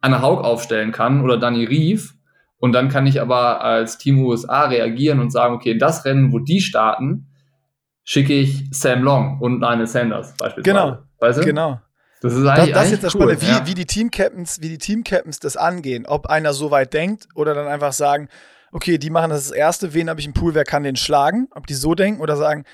[0.00, 2.14] Anna Haug aufstellen kann oder Danny Rief.
[2.58, 6.32] Und dann kann ich aber als Team USA reagieren und sagen, okay, in das Rennen,
[6.32, 7.26] wo die starten,
[8.02, 10.62] schicke ich Sam Long und eine Sanders beispielsweise.
[10.62, 10.98] Genau.
[11.20, 11.44] Weißt du?
[11.44, 11.80] Genau.
[12.20, 13.66] Das ist eigentlich, das, das jetzt das cool, Spannende, wie, ja.
[13.66, 16.06] wie die Team-Captains, wie die Team-Captains das angehen.
[16.06, 18.28] Ob einer so weit denkt oder dann einfach sagen,
[18.72, 21.48] okay, die machen das das Erste, wen habe ich im Pool, wer kann den schlagen?
[21.54, 22.64] Ob die so denken oder sagen,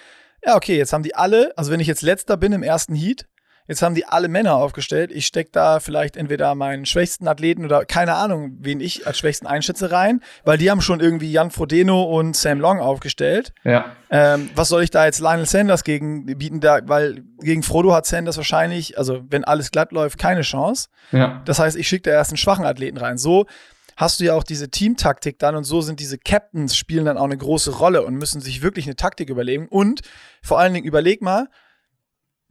[0.44, 3.26] ja, okay, jetzt haben die alle, also wenn ich jetzt letzter bin im ersten Heat,
[3.68, 5.10] Jetzt haben die alle Männer aufgestellt.
[5.12, 9.46] Ich stecke da vielleicht entweder meinen schwächsten Athleten oder keine Ahnung, wen ich als schwächsten
[9.46, 13.52] einschätze rein, weil die haben schon irgendwie Jan Frodeno und Sam Long aufgestellt.
[13.64, 13.86] Ja.
[14.10, 16.60] Ähm, was soll ich da jetzt Lionel Sanders gegen bieten?
[16.60, 20.88] Da, weil gegen Frodo hat Sanders wahrscheinlich, also wenn alles glatt läuft, keine Chance.
[21.12, 21.40] Ja.
[21.44, 23.16] Das heißt, ich schicke da erst einen schwachen Athleten rein.
[23.16, 23.46] So
[23.96, 27.24] hast du ja auch diese Teamtaktik dann und so sind diese Captains spielen dann auch
[27.24, 29.68] eine große Rolle und müssen sich wirklich eine Taktik überlegen.
[29.68, 30.00] Und
[30.42, 31.48] vor allen Dingen überleg mal,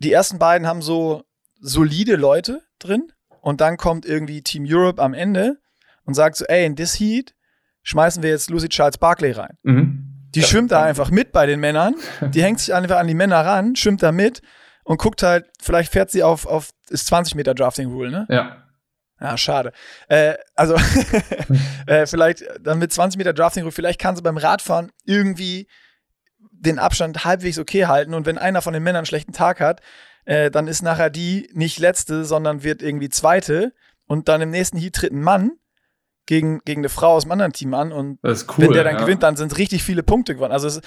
[0.02, 1.24] die ersten beiden haben so
[1.60, 3.12] solide Leute drin
[3.42, 5.58] und dann kommt irgendwie Team Europe am Ende
[6.06, 7.36] und sagt so, ey, in this Heat
[7.84, 9.58] schmeißen wir jetzt Lucy Charles Barkley rein.
[9.64, 10.08] Mhm.
[10.34, 10.48] Die ja.
[10.48, 13.76] schwimmt da einfach mit bei den Männern, die hängt sich einfach an die Männer ran,
[13.76, 14.42] schwimmt da mit
[14.84, 18.26] und guckt halt, vielleicht fährt sie auf, auf ist 20 Meter Drafting Rule, ne?
[18.30, 18.58] Ja.
[19.20, 19.72] Ja, schade.
[20.08, 20.76] Äh, also,
[21.86, 25.68] äh, vielleicht dann mit 20 Meter Drafting Rule, vielleicht kann sie beim Radfahren irgendwie
[26.62, 29.82] den Abstand halbwegs okay halten und wenn einer von den Männern einen schlechten Tag hat,
[30.26, 33.74] äh, dann ist nachher die nicht letzte, sondern wird irgendwie zweite
[34.08, 35.52] und dann im nächsten Heat tritt ein Mann
[36.26, 39.02] gegen, gegen eine Frau aus dem anderen Team an und cool, wenn der dann ja.
[39.02, 40.54] gewinnt, dann sind richtig viele Punkte gewonnen.
[40.54, 40.82] Also es,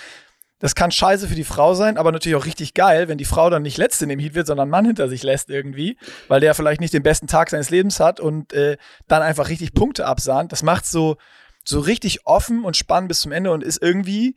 [0.60, 3.50] das kann scheiße für die Frau sein, aber natürlich auch richtig geil, wenn die Frau
[3.50, 6.40] dann nicht letzte in dem Heat wird, sondern einen Mann hinter sich lässt irgendwie, weil
[6.40, 8.76] der vielleicht nicht den besten Tag seines Lebens hat und äh,
[9.08, 10.52] dann einfach richtig Punkte absahnt.
[10.52, 11.16] Das macht so
[11.64, 14.36] so richtig offen und spannend bis zum Ende und ist irgendwie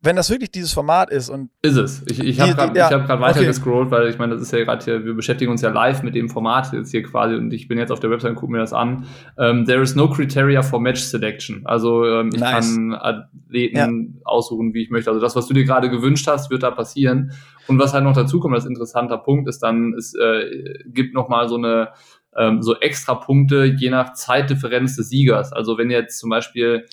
[0.00, 1.50] wenn das wirklich dieses Format ist und.
[1.60, 2.02] Ist es.
[2.06, 3.46] Ich, ich habe gerade ja, hab weiter okay.
[3.46, 6.14] gescrollt, weil ich meine, das ist ja gerade hier, wir beschäftigen uns ja live mit
[6.14, 8.58] dem Format jetzt hier quasi und ich bin jetzt auf der Website und gucke mir
[8.58, 9.06] das an.
[9.36, 11.62] Um, ähm, there is no criteria for match selection.
[11.64, 12.76] Also ähm, ich nice.
[12.76, 14.20] kann Athleten ja.
[14.24, 15.10] aussuchen, wie ich möchte.
[15.10, 17.32] Also das, was du dir gerade gewünscht hast, wird da passieren.
[17.66, 21.28] Und was halt noch dazu kommt, das interessanter Punkt ist dann, es äh, gibt noch
[21.28, 21.88] mal so eine
[22.36, 25.52] ähm, so extra Punkte je nach Zeitdifferenz des Siegers.
[25.52, 26.86] Also wenn jetzt zum Beispiel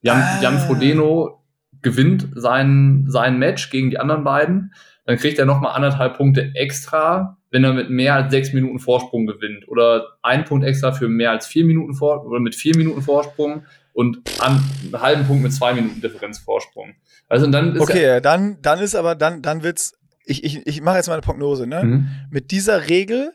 [0.00, 0.42] Jan, ah.
[0.42, 1.37] Jan Frodeno
[1.82, 4.72] gewinnt sein, sein Match gegen die anderen beiden,
[5.04, 9.26] dann kriegt er nochmal anderthalb Punkte extra wenn er mit mehr als sechs Minuten Vorsprung
[9.26, 9.68] gewinnt.
[9.68, 13.64] Oder ein Punkt extra für mehr als vier Minuten Vorsprung oder mit vier Minuten Vorsprung
[13.92, 16.94] und an, einen halben Punkt mit zwei Minuten Differenz Vorsprung.
[17.28, 20.80] Also dann ist Okay, ja, dann, dann ist aber, dann, dann wird's, ich, ich, ich
[20.82, 21.82] mache jetzt mal eine Prognose, ne?
[21.82, 22.08] Mhm.
[22.30, 23.32] Mit dieser Regel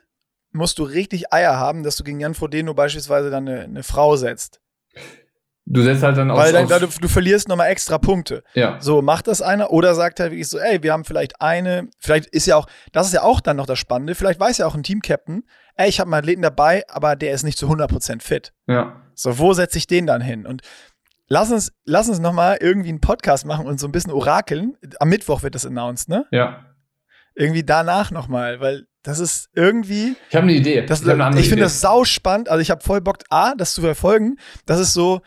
[0.52, 4.16] musst du richtig Eier haben, dass du gegen Jan Frodeno beispielsweise dann eine, eine Frau
[4.16, 4.62] setzt.
[5.66, 6.38] Du setzt halt dann auf.
[6.38, 8.44] Weil dann, du, du verlierst nochmal extra Punkte.
[8.54, 8.82] Ja.
[8.82, 12.28] So, macht das einer oder sagt halt wirklich so, ey, wir haben vielleicht eine, vielleicht
[12.28, 14.76] ist ja auch, das ist ja auch dann noch das Spannende, vielleicht weiß ja auch
[14.76, 15.44] ein Team-Captain,
[15.76, 18.52] ey, ich habe einen Athleten dabei, aber der ist nicht zu 100% fit.
[18.68, 19.02] Ja.
[19.16, 20.46] So, wo setze ich den dann hin?
[20.46, 20.64] Und
[21.28, 24.76] lass uns, lass uns nochmal irgendwie einen Podcast machen und so ein bisschen orakeln.
[25.00, 26.26] Am Mittwoch wird das announced, ne?
[26.32, 26.66] Ja.
[27.36, 30.16] Irgendwie danach nochmal, weil das ist irgendwie.
[30.30, 30.86] Ich habe eine Idee.
[30.86, 32.50] Das, ich, ich finde das sau spannend.
[32.50, 34.38] Also ich habe voll Bock, A, das zu verfolgen.
[34.66, 35.22] Das ist so,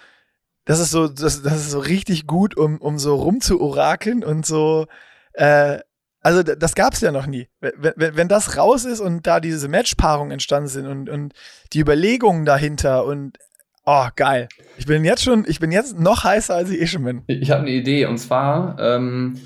[0.67, 4.87] das ist so, das, das ist so richtig gut, um, um so rumzuorakeln und so,
[5.33, 5.79] äh,
[6.21, 7.47] also das gab's ja noch nie.
[7.61, 11.35] Wenn, wenn, wenn das raus ist und da diese Matchpaarungen entstanden sind und, und
[11.73, 13.39] die Überlegungen dahinter und
[13.85, 14.49] oh, geil.
[14.77, 17.23] Ich bin jetzt schon, ich bin jetzt noch heißer, als ich eh schon bin.
[17.29, 19.39] Ich habe eine Idee und zwar ähm,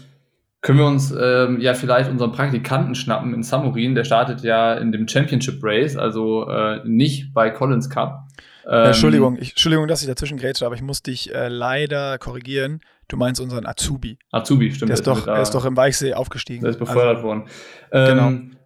[0.63, 4.91] können wir uns ähm, ja vielleicht unseren Praktikanten schnappen in Samurin, der startet ja in
[4.91, 8.23] dem Championship Race, also äh, nicht bei Collins Cup.
[8.69, 12.81] Ähm, Entschuldigung, ich, Entschuldigung, dass ich dazwischen grätsche, aber ich muss dich äh, leider korrigieren.
[13.09, 14.19] Du meinst unseren Azubi.
[14.31, 14.91] Azubi, stimmt.
[14.91, 16.63] Der ist, doch, der ist doch im Weichsee aufgestiegen.
[16.63, 17.45] Der ist befördert also, worden.
[17.93, 18.57] Ähm, genau.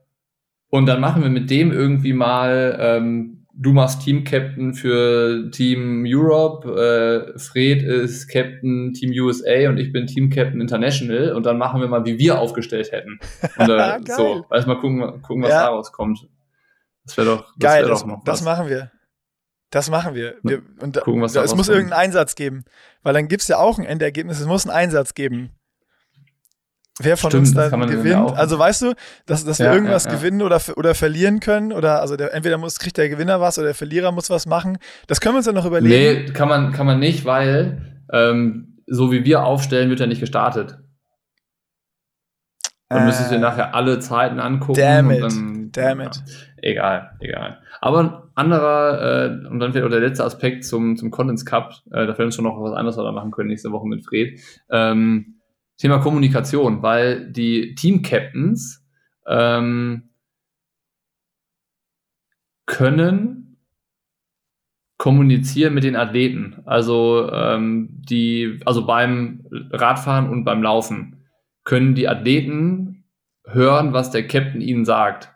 [0.69, 6.69] Und dann machen wir mit dem irgendwie mal, ähm, du machst Team-Captain für Team Europe,
[7.35, 11.89] äh, Fred ist Captain Team USA und ich bin Team-Captain International und dann machen wir
[11.89, 13.19] mal, wie wir aufgestellt hätten.
[13.59, 15.63] Und, äh, so, also mal gucken, gucken was ja.
[15.67, 16.29] daraus kommt.
[17.05, 18.25] Das wäre doch, das Geil, wär doch noch was.
[18.25, 18.91] Das machen wir.
[19.75, 20.37] Das machen wir.
[20.45, 22.65] wir und Gucken, was da, es muss irgendeinen Einsatz geben.
[23.03, 25.51] Weil dann gibt es ja auch ein Endergebnis, es muss einen Einsatz geben.
[27.01, 28.37] Wer von Stimmt, uns dann gewinnt.
[28.37, 28.95] Also weißt du,
[29.27, 30.17] dass, dass ja, wir irgendwas ja, ja.
[30.17, 31.73] gewinnen oder, oder verlieren können.
[31.73, 34.79] Oder also der, entweder muss, kriegt der Gewinner was oder der Verlierer muss was machen.
[35.09, 36.25] Das können wir uns dann noch überlegen.
[36.27, 40.21] Nee, kann man, kann man nicht, weil ähm, so wie wir aufstellen, wird er nicht
[40.21, 40.79] gestartet.
[42.89, 44.79] Dann äh, müsstest du dir nachher alle Zeiten angucken.
[44.79, 45.21] Damn it.
[45.21, 46.23] Dann, damn it.
[46.59, 47.59] Egal, egal.
[47.81, 52.07] Aber anderer, äh, und dann fehlt auch der letzte Aspekt zum, zum Contents Cup, äh,
[52.07, 54.41] da fällt uns schon noch was anderes wir da machen können nächste Woche mit Fred.
[54.71, 55.41] Ähm,
[55.77, 58.85] Thema Kommunikation, weil die Team-Captains
[59.27, 60.11] ähm,
[62.67, 63.45] können
[64.97, 66.63] kommunizieren mit den Athleten.
[66.65, 71.25] Also ähm, die, also beim Radfahren und beim Laufen
[71.65, 73.05] können die Athleten
[73.45, 75.31] hören, was der Captain ihnen sagt.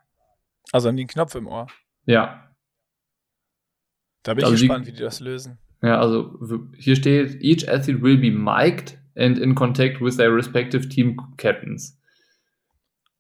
[0.73, 1.67] Also an den Knopf im Ohr.
[2.07, 2.48] Ja.
[4.29, 5.59] Da bin ich also gespannt, die, wie die das lösen.
[5.83, 6.37] Ja, also
[6.77, 11.99] hier steht, each athlete will be mic'd and in contact with their respective team captains.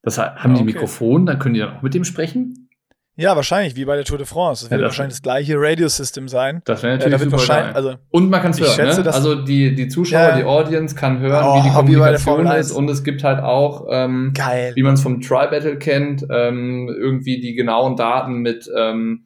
[0.03, 0.73] Das heißt, haben die okay.
[0.73, 2.68] Mikrofon, dann können die dann auch mit dem sprechen?
[3.16, 4.64] Ja, wahrscheinlich, wie bei der Tour de France.
[4.64, 6.62] Das wird ja, das wahrscheinlich das gleiche Radio-System sein.
[6.66, 9.12] Das wäre natürlich ja, super also, Und man kann es hören, schätze, ne?
[9.12, 10.37] Also die, die Zuschauer, ja.
[10.37, 12.71] die Audience kann hören, oh, wie die Kommunikation wie ist.
[12.71, 14.73] Und es gibt halt auch, ähm, Geil.
[14.77, 19.25] wie man es vom Tri-Battle kennt, ähm, irgendwie die genauen Daten mit ähm,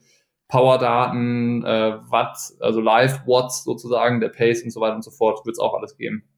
[0.52, 5.54] Power-Daten, äh, Watts, also Live-Watts sozusagen, der Pace und so weiter und so fort, wird
[5.54, 6.28] es auch alles geben.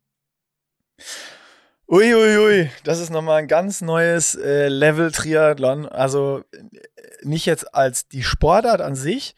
[1.88, 2.70] Uiuiui, ui, ui.
[2.84, 5.86] das ist nochmal ein ganz neues äh, Level Triathlon.
[5.86, 6.44] Also
[7.22, 9.34] nicht jetzt als die Sportart an sich,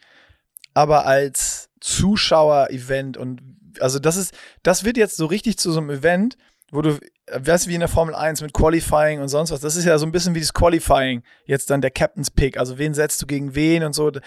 [0.75, 3.17] aber als Zuschauer-Event.
[3.17, 3.41] Und
[3.79, 6.37] also das ist, das wird jetzt so richtig zu so einem Event,
[6.71, 6.99] wo du,
[7.31, 9.61] weißt du, wie in der Formel 1 mit Qualifying und sonst was.
[9.61, 11.23] Das ist ja so ein bisschen wie das Qualifying.
[11.45, 12.57] Jetzt dann der Captain's Pick.
[12.57, 14.11] Also wen setzt du gegen wen und so.
[14.11, 14.21] Da,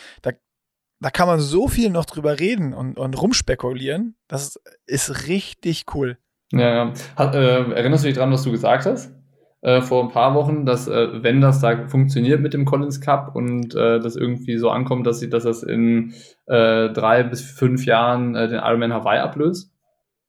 [1.01, 4.17] da kann man so viel noch drüber reden und, und rumspekulieren.
[4.29, 6.19] Das ist richtig cool.
[6.53, 6.93] Ja, ja.
[7.17, 9.15] Hat, äh, erinnerst du dich dran, was du gesagt hast?
[9.63, 13.37] Äh, vor ein paar Wochen, dass äh, wenn das da funktioniert mit dem Collins Cup
[13.37, 16.15] und äh, das irgendwie so ankommt, dass sie, dass das in
[16.47, 19.71] äh, drei bis fünf Jahren äh, den Ironman Hawaii ablöst?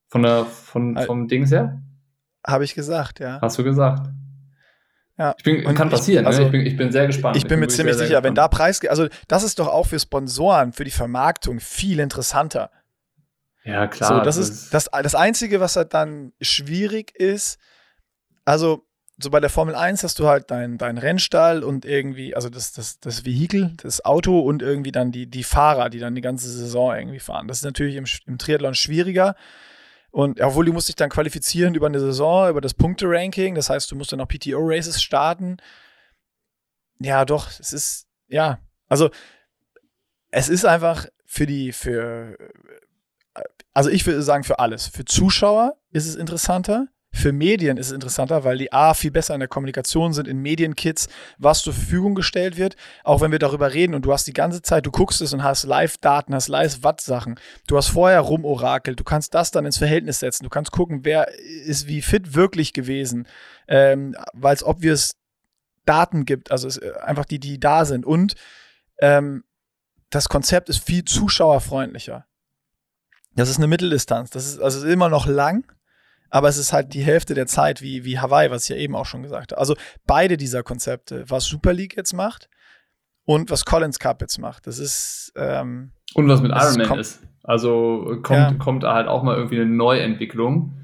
[0.09, 1.81] Von der, von, vom Dings her?
[2.45, 3.39] Habe ich gesagt, ja.
[3.41, 4.09] Hast du gesagt?
[5.17, 5.35] Ja.
[5.37, 6.37] Ich bin, kann passieren, ich, ne?
[6.37, 6.45] also, ne?
[6.47, 7.35] ich, bin, ich bin sehr gespannt.
[7.35, 9.59] Ich bin, ich bin mir ziemlich sehr, sicher, sehr wenn da Preis, also das ist
[9.59, 12.71] doch auch für Sponsoren, für die Vermarktung viel interessanter.
[13.63, 14.09] Ja, klar.
[14.09, 17.59] So, das, das ist das, das Einzige, was halt dann schwierig ist.
[18.45, 18.87] Also,
[19.21, 22.73] so bei der Formel 1 hast du halt deinen dein Rennstall und irgendwie, also das,
[22.73, 26.49] das, das Vehikel, das Auto und irgendwie dann die, die Fahrer, die dann die ganze
[26.49, 27.47] Saison irgendwie fahren.
[27.47, 29.35] Das ist natürlich im, im Triathlon schwieriger.
[30.11, 33.55] Und obwohl du musst dich dann qualifizieren über eine Saison, über das Punkte-Ranking.
[33.55, 35.57] Das heißt, du musst dann auch PTO-Races starten.
[36.99, 39.09] Ja, doch, es ist, ja, also
[40.29, 42.37] es ist einfach für die, für
[43.73, 44.87] also ich würde sagen für alles.
[44.87, 49.33] Für Zuschauer ist es interessanter, für Medien ist es interessanter, weil die A viel besser
[49.33, 52.75] in der Kommunikation sind, in Medienkits, was zur Verfügung gestellt wird.
[53.03, 55.43] Auch wenn wir darüber reden und du hast die ganze Zeit, du guckst es und
[55.43, 57.39] hast Live-Daten, hast Live-Watt-Sachen.
[57.67, 60.43] Du hast vorher rumorakelt, du kannst das dann ins Verhältnis setzen.
[60.43, 63.27] Du kannst gucken, wer ist wie fit wirklich gewesen,
[63.67, 65.11] ähm, weil es obvious
[65.85, 68.05] Daten gibt, also es, äh, einfach die, die da sind.
[68.05, 68.35] Und
[68.99, 69.43] ähm,
[70.09, 72.25] das Konzept ist viel zuschauerfreundlicher.
[73.35, 74.29] Das ist eine Mitteldistanz.
[74.29, 75.65] Das ist also immer noch lang,
[76.31, 78.95] aber es ist halt die Hälfte der Zeit wie, wie Hawaii, was ich ja eben
[78.95, 79.59] auch schon gesagt habe.
[79.59, 79.75] Also
[80.07, 82.49] beide dieser Konzepte, was Super League jetzt macht
[83.25, 85.33] und was Collins Cup jetzt macht, das ist.
[85.35, 87.21] Ähm, und was mit Iron Man ist.
[87.43, 88.53] Also kommt, ja.
[88.53, 90.77] kommt halt auch mal irgendwie eine Neuentwicklung.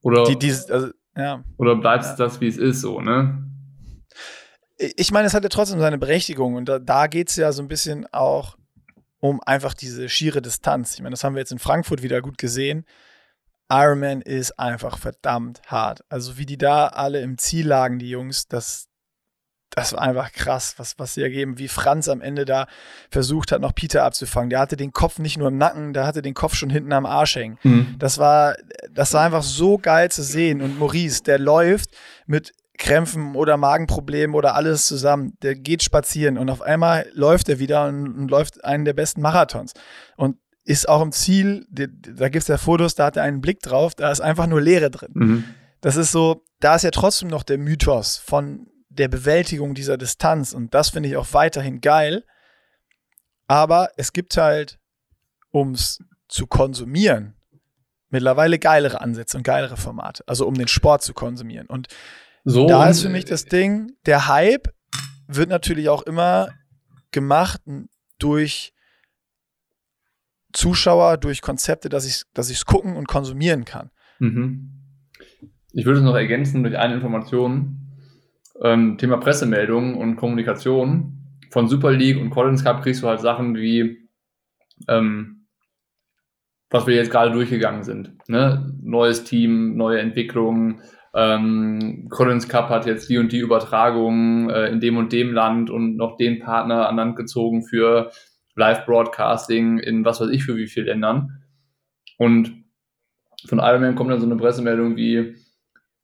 [0.00, 1.44] Oder, die, die, also, ja.
[1.58, 2.16] oder bleibt es ja.
[2.16, 3.42] das, wie es ist, so, ne?
[4.96, 7.62] Ich meine, es hat ja trotzdem seine Berechtigung und da, da geht es ja so
[7.62, 8.56] ein bisschen auch
[9.20, 10.94] um einfach diese schiere Distanz.
[10.94, 12.84] Ich meine, das haben wir jetzt in Frankfurt wieder gut gesehen.
[13.70, 16.04] Ironman ist einfach verdammt hart.
[16.08, 18.88] Also wie die da alle im Ziel lagen, die Jungs, das,
[19.70, 21.58] das war einfach krass, was, was sie ergeben.
[21.58, 22.66] Wie Franz am Ende da
[23.10, 24.50] versucht hat, noch Peter abzufangen.
[24.50, 27.06] Der hatte den Kopf nicht nur im Nacken, der hatte den Kopf schon hinten am
[27.06, 27.58] Arsch hängen.
[27.62, 27.96] Mhm.
[27.98, 28.54] Das war,
[28.92, 30.60] das war einfach so geil zu sehen.
[30.60, 31.90] Und Maurice, der läuft
[32.26, 35.36] mit Krämpfen oder Magenproblemen oder alles zusammen.
[35.42, 39.22] Der geht spazieren und auf einmal läuft er wieder und, und läuft einen der besten
[39.22, 39.72] Marathons.
[40.16, 43.60] Und ist auch im Ziel, da gibt es ja Fotos, da hat er einen Blick
[43.60, 45.10] drauf, da ist einfach nur Leere drin.
[45.12, 45.44] Mhm.
[45.80, 50.52] Das ist so, da ist ja trotzdem noch der Mythos von der Bewältigung dieser Distanz
[50.52, 52.24] und das finde ich auch weiterhin geil.
[53.46, 54.78] Aber es gibt halt,
[55.50, 55.98] um es
[56.28, 57.34] zu konsumieren,
[58.08, 61.66] mittlerweile geilere Ansätze und geilere Formate, also um den Sport zu konsumieren.
[61.66, 61.88] Und
[62.44, 64.68] so, da ist für mich das Ding, der Hype
[65.26, 66.48] wird natürlich auch immer
[67.10, 67.60] gemacht
[68.18, 68.73] durch
[70.54, 73.90] Zuschauer durch Konzepte, dass ich es dass gucken und konsumieren kann.
[74.20, 74.70] Mhm.
[75.72, 77.80] Ich würde es noch ergänzen durch eine Information.
[78.62, 81.18] Ähm, Thema Pressemeldungen und Kommunikation.
[81.50, 84.08] Von Super League und Collins Cup kriegst du halt Sachen wie,
[84.88, 85.46] ähm,
[86.70, 88.16] was wir jetzt gerade durchgegangen sind.
[88.28, 88.72] Ne?
[88.80, 90.80] Neues Team, neue Entwicklungen.
[91.12, 95.70] Ähm, Collins Cup hat jetzt die und die Übertragungen äh, in dem und dem Land
[95.70, 98.10] und noch den Partner an Land gezogen für
[98.56, 101.42] Live-Broadcasting in was weiß ich für wie vielen Ländern.
[102.18, 102.64] Und
[103.46, 105.34] von Ironman kommt dann so eine Pressemeldung wie,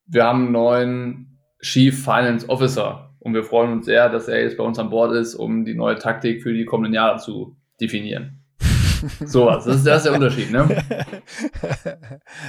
[0.06, 4.56] wir haben einen neuen Chief Finance Officer und wir freuen uns sehr, dass er jetzt
[4.56, 8.42] bei uns an Bord ist, um die neue Taktik für die kommenden Jahre zu definieren.
[9.24, 10.68] Sowas, das ist, das ist der Unterschied, ne?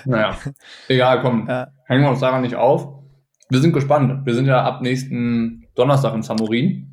[0.06, 0.38] naja,
[0.88, 1.48] egal, komm,
[1.86, 3.02] hängen wir uns daran nicht auf.
[3.50, 4.26] Wir sind gespannt.
[4.26, 6.91] Wir sind ja ab nächsten Donnerstag in Samorin.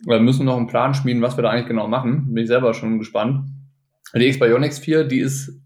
[0.00, 2.34] Wir müssen noch einen Plan schmieden, was wir da eigentlich genau machen.
[2.34, 3.48] Bin ich selber schon gespannt.
[4.14, 5.60] Die X-Bionics 4, die ist,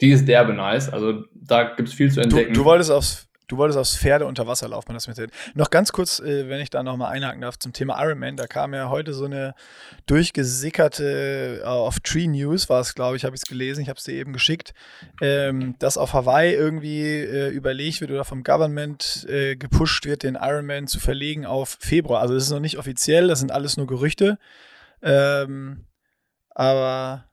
[0.00, 0.90] die ist derbe nice.
[0.90, 2.52] Also da gibt es viel zu entdecken.
[2.52, 5.92] Du, du wolltest aufs Du wolltest aufs Pferde unter Wasser laufen, das mit Noch ganz
[5.92, 8.36] kurz, äh, wenn ich da nochmal einhaken darf zum Thema Ironman.
[8.36, 9.54] Da kam ja heute so eine
[10.06, 13.98] durchgesickerte, äh, auf Tree News war es, glaube ich, habe ich es gelesen, ich habe
[13.98, 14.72] es dir eben geschickt,
[15.20, 20.36] ähm, dass auf Hawaii irgendwie äh, überlegt wird oder vom Government äh, gepusht wird, den
[20.40, 22.20] Ironman zu verlegen auf Februar.
[22.20, 24.38] Also das ist noch nicht offiziell, das sind alles nur Gerüchte.
[25.02, 25.84] Ähm,
[26.50, 27.26] aber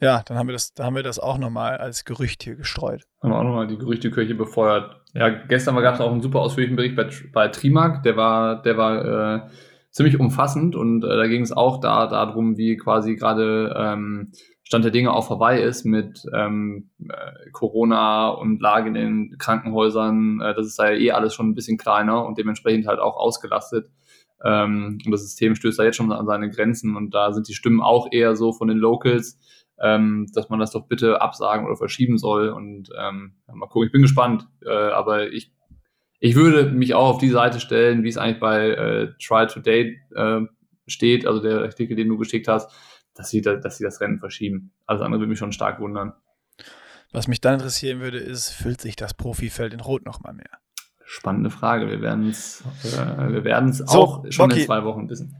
[0.00, 3.04] ja, dann haben wir das, da haben wir das auch nochmal als Gerücht hier gestreut.
[3.22, 5.00] Haben wir auch nochmal die Gerüchtekirche befeuert.
[5.14, 8.76] Ja, gestern gab es auch einen super ausführlichen Bericht bei, bei Trimark, der war, der
[8.76, 9.48] war äh,
[9.90, 14.32] ziemlich umfassend und äh, da ging es auch da darum, wie quasi gerade ähm,
[14.68, 20.40] Stand der Dinge auch vorbei ist mit ähm, äh, Corona und Lage in den Krankenhäusern.
[20.42, 23.16] Äh, das ist da ja eh alles schon ein bisschen kleiner und dementsprechend halt auch
[23.16, 23.90] ausgelastet.
[24.44, 27.54] Ähm, und das System stößt da jetzt schon an seine Grenzen und da sind die
[27.54, 29.38] Stimmen auch eher so von den Locals,
[29.80, 32.48] ähm, dass man das doch bitte absagen oder verschieben soll.
[32.48, 34.46] Und ähm, mal gucken, ich bin gespannt.
[34.64, 35.52] Äh, aber ich,
[36.20, 40.00] ich würde mich auch auf die Seite stellen, wie es eigentlich bei äh, Try Today
[40.14, 40.40] äh,
[40.86, 42.70] steht, also der Artikel, den du geschickt hast,
[43.14, 44.72] dass sie, da, dass sie das Rennen verschieben.
[44.86, 46.12] Alles andere würde mich schon stark wundern.
[47.12, 50.50] Was mich dann interessieren würde, ist, füllt sich das Profifeld in Rot nochmal mehr?
[51.04, 51.88] Spannende Frage.
[51.88, 54.60] Wir werden es äh, wir werden's so, auch schon okay.
[54.60, 55.34] in zwei Wochen wissen.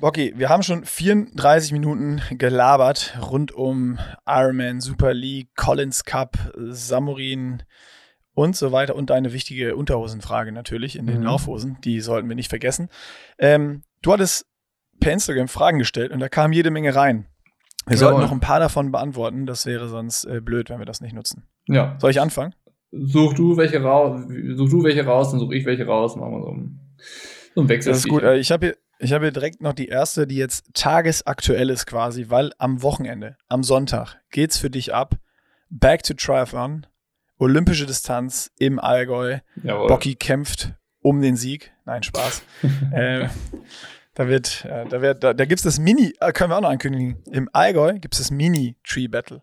[0.00, 7.64] Bocky, wir haben schon 34 Minuten gelabert rund um Ironman, Super League, Collins Cup, Samurin
[8.32, 11.24] und so weiter und eine wichtige Unterhosenfrage natürlich in den mhm.
[11.24, 12.90] Laufhosen, die sollten wir nicht vergessen.
[13.38, 14.46] Ähm, du hattest
[15.00, 17.26] per Instagram Fragen gestellt und da kam jede Menge rein.
[17.86, 20.86] Wir ja, sollten noch ein paar davon beantworten, das wäre sonst äh, blöd, wenn wir
[20.86, 21.48] das nicht nutzen.
[21.66, 21.96] Ja.
[21.98, 22.54] Soll ich anfangen?
[22.92, 26.42] Such du welche raus, such du welche raus, dann suche ich welche raus, machen wir
[26.42, 26.80] so ein,
[27.56, 27.90] so ein Wechsel.
[27.90, 28.22] Das ist gut.
[28.22, 31.86] Äh, ich habe hier ich habe hier direkt noch die erste, die jetzt tagesaktuell ist
[31.86, 35.14] quasi, weil am Wochenende, am Sonntag, geht's für dich ab.
[35.70, 36.86] Back to Triathlon.
[37.38, 39.38] olympische Distanz im Allgäu.
[39.62, 39.88] Jawohl.
[39.88, 41.72] Bocky kämpft um den Sieg.
[41.84, 42.42] Nein, Spaß.
[42.92, 43.28] äh,
[44.14, 46.62] da wird, äh, da wird, da, da gibt es das Mini, äh, können wir auch
[46.62, 47.22] noch ankündigen.
[47.30, 49.42] Im Allgäu gibt es das Mini-Tree-Battle.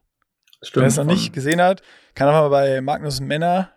[0.74, 1.82] Wer es noch nicht gesehen hat,
[2.16, 3.72] kann auch mal bei Magnus Männer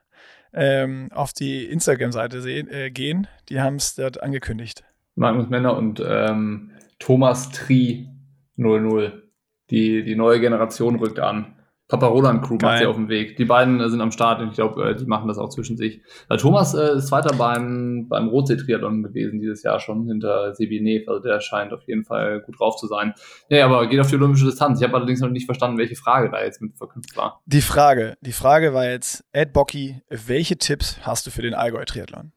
[0.53, 3.29] ähm, auf die Instagram-Seite äh, gehen.
[3.49, 4.85] Die haben es dort angekündigt.
[5.19, 8.09] Magnus Männer und ähm, Thomas Tri
[8.57, 9.25] 00.
[9.71, 11.55] Die, die neue Generation rückt an.
[11.89, 12.71] Papa Roland Crew Geil.
[12.71, 13.37] macht sie auf dem Weg.
[13.39, 15.79] Die beiden äh, sind am Start und ich glaube, äh, die machen das auch zwischen
[15.79, 16.03] sich.
[16.29, 21.09] Äh, Thomas äh, ist Zweiter beim, beim Rotsee-Triathlon gewesen dieses Jahr schon hinter Sebi Neef.
[21.09, 23.15] Also der scheint auf jeden Fall gut drauf zu sein.
[23.49, 24.81] Ja, aber geht auf die olympische Distanz.
[24.81, 27.41] Ich habe allerdings noch nicht verstanden, welche Frage da jetzt mit verknüpft war.
[27.47, 32.33] Die Frage, die Frage war jetzt, Ed Bocky, welche Tipps hast du für den Allgäu-Triathlon?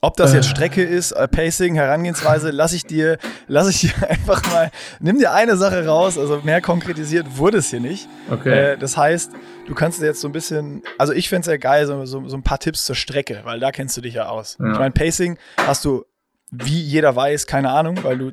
[0.00, 0.50] Ob das jetzt äh.
[0.50, 4.70] Strecke ist, äh, Pacing, Herangehensweise, lass ich dir, lass ich dir einfach mal,
[5.00, 8.08] nimm dir eine Sache raus, also mehr konkretisiert wurde es hier nicht.
[8.30, 8.72] Okay.
[8.72, 9.32] Äh, das heißt,
[9.66, 12.36] du kannst jetzt so ein bisschen, also ich fände es ja geil, so, so, so,
[12.36, 14.56] ein paar Tipps zur Strecke, weil da kennst du dich ja aus.
[14.60, 14.72] Ja.
[14.72, 16.04] Ich meine, Pacing hast du,
[16.50, 18.32] wie jeder weiß, keine Ahnung, weil du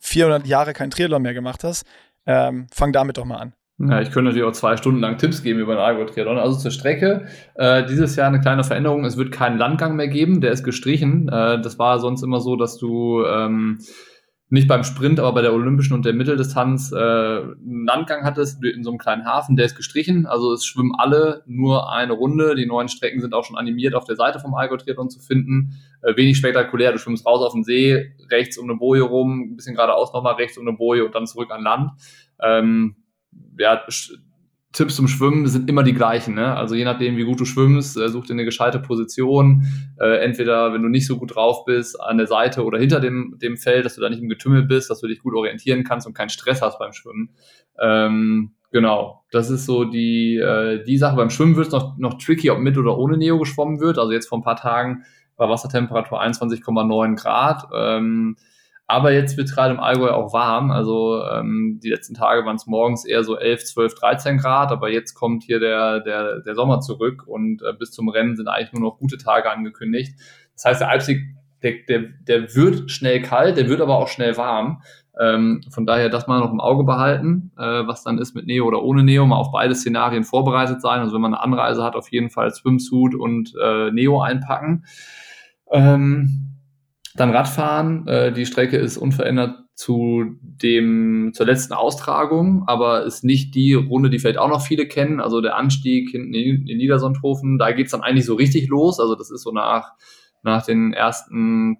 [0.00, 1.86] 400 Jahre kein Triathlon mehr gemacht hast.
[2.26, 3.52] Ähm, fang damit doch mal an.
[3.78, 6.38] Ja, ich könnte natürlich auch zwei Stunden lang Tipps geben über den Allgäu-Triathlon.
[6.38, 7.26] Also zur Strecke.
[7.54, 9.04] Äh, dieses Jahr eine kleine Veränderung.
[9.04, 10.40] Es wird keinen Landgang mehr geben.
[10.40, 11.28] Der ist gestrichen.
[11.28, 13.80] Äh, das war sonst immer so, dass du ähm,
[14.50, 18.84] nicht beim Sprint, aber bei der Olympischen und der Mitteldistanz äh, einen Landgang hattest in
[18.84, 19.56] so einem kleinen Hafen.
[19.56, 20.26] Der ist gestrichen.
[20.26, 22.54] Also es schwimmen alle nur eine Runde.
[22.54, 25.80] Die neuen Strecken sind auch schon animiert auf der Seite vom Allgäu-Triathlon zu finden.
[26.02, 26.92] Äh, wenig spektakulär.
[26.92, 30.34] Du schwimmst raus auf den See, rechts um eine Boje rum, ein bisschen geradeaus nochmal
[30.34, 31.90] rechts um eine Boje und dann zurück an Land.
[32.40, 32.96] Ähm,
[33.58, 33.82] ja,
[34.72, 36.34] Tipps zum Schwimmen sind immer die gleichen.
[36.34, 36.56] Ne?
[36.56, 39.66] Also je nachdem, wie gut du schwimmst, äh, such dir eine gescheite Position.
[40.00, 43.36] Äh, entweder, wenn du nicht so gut drauf bist, an der Seite oder hinter dem,
[43.40, 46.06] dem Feld, dass du da nicht im Getümmel bist, dass du dich gut orientieren kannst
[46.06, 47.30] und keinen Stress hast beim Schwimmen.
[47.80, 51.16] Ähm, genau, das ist so die, äh, die Sache.
[51.16, 53.98] Beim Schwimmen wird es noch, noch tricky, ob mit oder ohne Neo geschwommen wird.
[53.98, 55.04] Also jetzt vor ein paar Tagen
[55.36, 57.68] war Wassertemperatur 21,9 Grad.
[57.74, 58.36] Ähm,
[58.92, 60.70] aber jetzt wird gerade im Allgäu auch warm.
[60.70, 64.70] Also ähm, die letzten Tage waren es morgens eher so 11, 12, 13 Grad.
[64.70, 68.48] Aber jetzt kommt hier der, der, der Sommer zurück und äh, bis zum Rennen sind
[68.48, 70.12] eigentlich nur noch gute Tage angekündigt.
[70.52, 71.22] Das heißt, der Alpsig,
[71.62, 74.82] der, der, der wird schnell kalt, der wird aber auch schnell warm.
[75.18, 78.66] Ähm, von daher das mal noch im Auge behalten, äh, was dann ist mit Neo
[78.66, 81.00] oder ohne Neo, mal auf beide Szenarien vorbereitet sein.
[81.00, 84.84] Also wenn man eine Anreise hat, auf jeden Fall Swimsuit und äh, Neo einpacken.
[85.70, 86.51] Ähm,
[87.14, 88.06] dann Radfahren.
[88.06, 94.10] Äh, die Strecke ist unverändert zu dem, zur letzten Austragung, aber ist nicht die Runde,
[94.10, 95.20] die vielleicht auch noch viele kennen.
[95.20, 99.00] Also der Anstieg hinten in, in Niedersondhofen, da geht's dann eigentlich so richtig los.
[99.00, 99.92] Also das ist so nach,
[100.42, 101.78] nach den ersten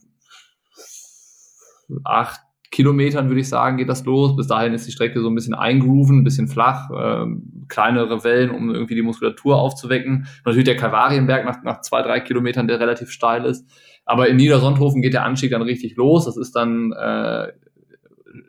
[2.04, 4.34] acht Kilometern, würde ich sagen, geht das los.
[4.34, 7.26] Bis dahin ist die Strecke so ein bisschen eingrooven, ein bisschen flach, äh,
[7.68, 10.20] kleinere Wellen, um irgendwie die Muskulatur aufzuwecken.
[10.20, 13.68] Und natürlich der Kalvarienberg nach, nach zwei, drei Kilometern, der relativ steil ist.
[14.05, 16.24] Aber in Niedersondhofen geht der Anstieg dann richtig los.
[16.24, 17.53] Das ist dann äh,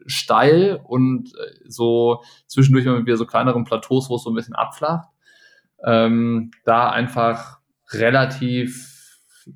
[0.05, 4.55] steil und äh, so zwischendurch immer wieder so kleineren Plateaus, wo es so ein bisschen
[4.55, 5.09] abflacht.
[5.85, 7.59] Ähm, da einfach
[7.91, 8.93] relativ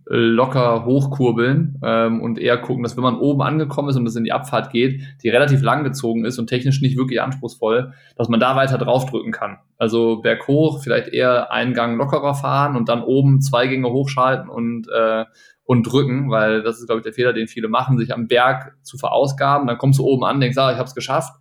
[0.06, 4.24] locker hochkurbeln ähm, und eher gucken, dass wenn man oben angekommen ist und es in
[4.24, 8.40] die Abfahrt geht, die relativ lang gezogen ist und technisch nicht wirklich anspruchsvoll, dass man
[8.40, 9.60] da weiter draufdrücken kann.
[9.78, 14.88] Also berghoch vielleicht eher einen Gang lockerer fahren und dann oben zwei Gänge hochschalten und
[14.90, 15.26] äh,
[15.68, 18.78] und drücken, weil das ist, glaube ich, der Fehler, den viele machen, sich am Berg
[18.84, 19.68] zu verausgaben.
[19.68, 21.34] Dann kommst du oben an, denkst, ah, ich habe es geschafft.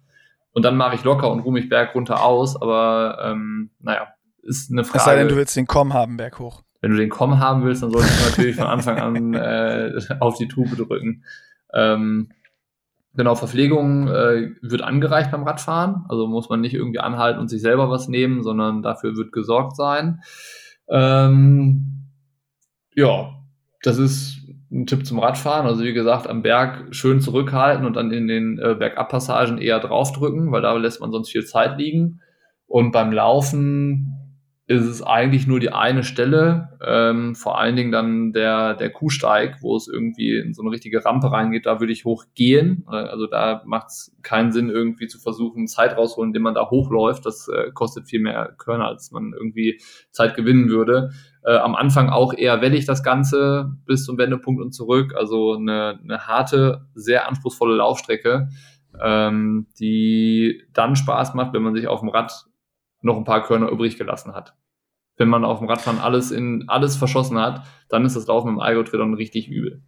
[0.50, 2.60] Und dann mache ich locker und ruhe mich Berg runter aus.
[2.60, 4.08] Aber ähm, naja,
[4.42, 4.98] ist eine Frage.
[4.98, 6.62] Es sei denn, du willst den Komm haben, Berg hoch.
[6.80, 10.36] Wenn du den Komm haben willst, dann solltest du natürlich von Anfang an äh, auf
[10.36, 11.22] die Tube drücken.
[11.72, 12.32] Ähm,
[13.14, 16.04] genau, Verpflegung äh, wird angereicht beim Radfahren.
[16.08, 19.76] Also muss man nicht irgendwie anhalten und sich selber was nehmen, sondern dafür wird gesorgt
[19.76, 20.20] sein.
[20.88, 22.08] Ähm,
[22.96, 23.36] ja,
[23.82, 25.66] das ist ein Tipp zum Radfahren.
[25.66, 30.50] Also wie gesagt, am Berg schön zurückhalten und dann in den äh, Bergabpassagen eher draufdrücken,
[30.50, 32.20] weil da lässt man sonst viel Zeit liegen.
[32.66, 34.15] Und beim Laufen
[34.68, 39.58] ist es eigentlich nur die eine Stelle, ähm, vor allen Dingen dann der, der Kuhsteig,
[39.60, 42.84] wo es irgendwie in so eine richtige Rampe reingeht, da würde ich hochgehen.
[42.90, 46.68] Äh, also da macht es keinen Sinn, irgendwie zu versuchen, Zeit rausholen, indem man da
[46.68, 47.24] hochläuft.
[47.26, 51.10] Das äh, kostet viel mehr Körner, als man irgendwie Zeit gewinnen würde.
[51.44, 55.14] Äh, am Anfang auch eher wellig das Ganze bis zum Wendepunkt und zurück.
[55.16, 58.48] Also eine, eine harte, sehr anspruchsvolle Laufstrecke,
[59.00, 62.46] ähm, die dann Spaß macht, wenn man sich auf dem Rad
[63.00, 64.56] noch ein paar Körner übrig gelassen hat.
[65.16, 68.60] Wenn man auf dem Radfahren alles in alles verschossen hat, dann ist das Laufen im
[68.60, 69.82] Allgäu-Triathlon richtig übel.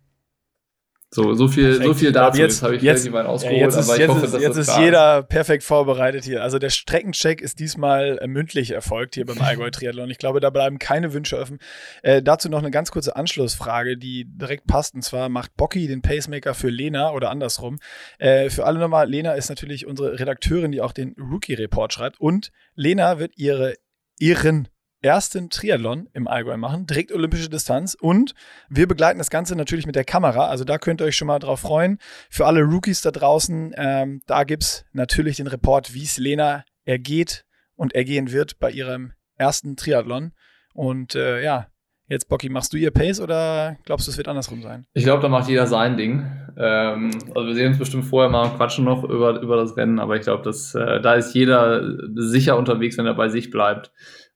[1.10, 2.38] So, so viel, so viel dazu.
[2.38, 4.34] Jetzt, jetzt habe ich jetzt, relativ weit ausgeholt, jetzt ist, aber ich jetzt hoffe, ist,
[4.34, 6.42] dass jetzt das ist jeder perfekt vorbereitet hier.
[6.42, 10.10] Also der Streckencheck ist diesmal äh, mündlich erfolgt hier beim Allgäu Triathlon.
[10.10, 11.60] Ich glaube, da bleiben keine Wünsche offen.
[12.02, 14.94] Äh, dazu noch eine ganz kurze Anschlussfrage, die direkt passt.
[14.94, 17.78] Und zwar macht Bocky den Pacemaker für Lena oder andersrum.
[18.18, 22.20] Äh, für alle nochmal, Lena ist natürlich unsere Redakteurin, die auch den Rookie-Report schreibt.
[22.20, 23.74] Und Lena wird ihre
[24.18, 24.68] ihren
[25.00, 27.94] ersten Triathlon im Allgäu machen, direkt olympische Distanz.
[27.94, 28.34] Und
[28.68, 30.48] wir begleiten das Ganze natürlich mit der Kamera.
[30.48, 31.98] Also da könnt ihr euch schon mal drauf freuen.
[32.30, 36.64] Für alle Rookies da draußen, ähm, da gibt es natürlich den Report, wie es Lena
[36.84, 37.44] ergeht
[37.76, 40.32] und ergehen wird bei ihrem ersten Triathlon.
[40.74, 41.68] Und äh, ja,
[42.08, 44.86] jetzt Bocky, machst du ihr Pace oder glaubst du, es wird andersrum sein?
[44.94, 46.26] Ich glaube, da macht jeder sein Ding.
[46.56, 49.98] Ähm, also wir sehen uns bestimmt vorher mal und quatschen noch über, über das Rennen,
[49.98, 51.82] aber ich glaube, äh, da ist jeder
[52.14, 53.92] sicher unterwegs, wenn er bei sich bleibt.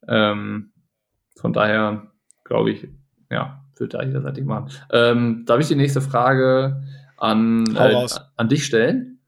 [0.07, 0.73] Ähm,
[1.37, 2.12] von daher
[2.45, 2.89] glaube ich,
[3.31, 4.70] ja, wird da jederzeitig machen.
[4.91, 6.83] Ähm, darf ich die nächste Frage
[7.16, 8.07] an, äh,
[8.37, 9.20] an dich stellen?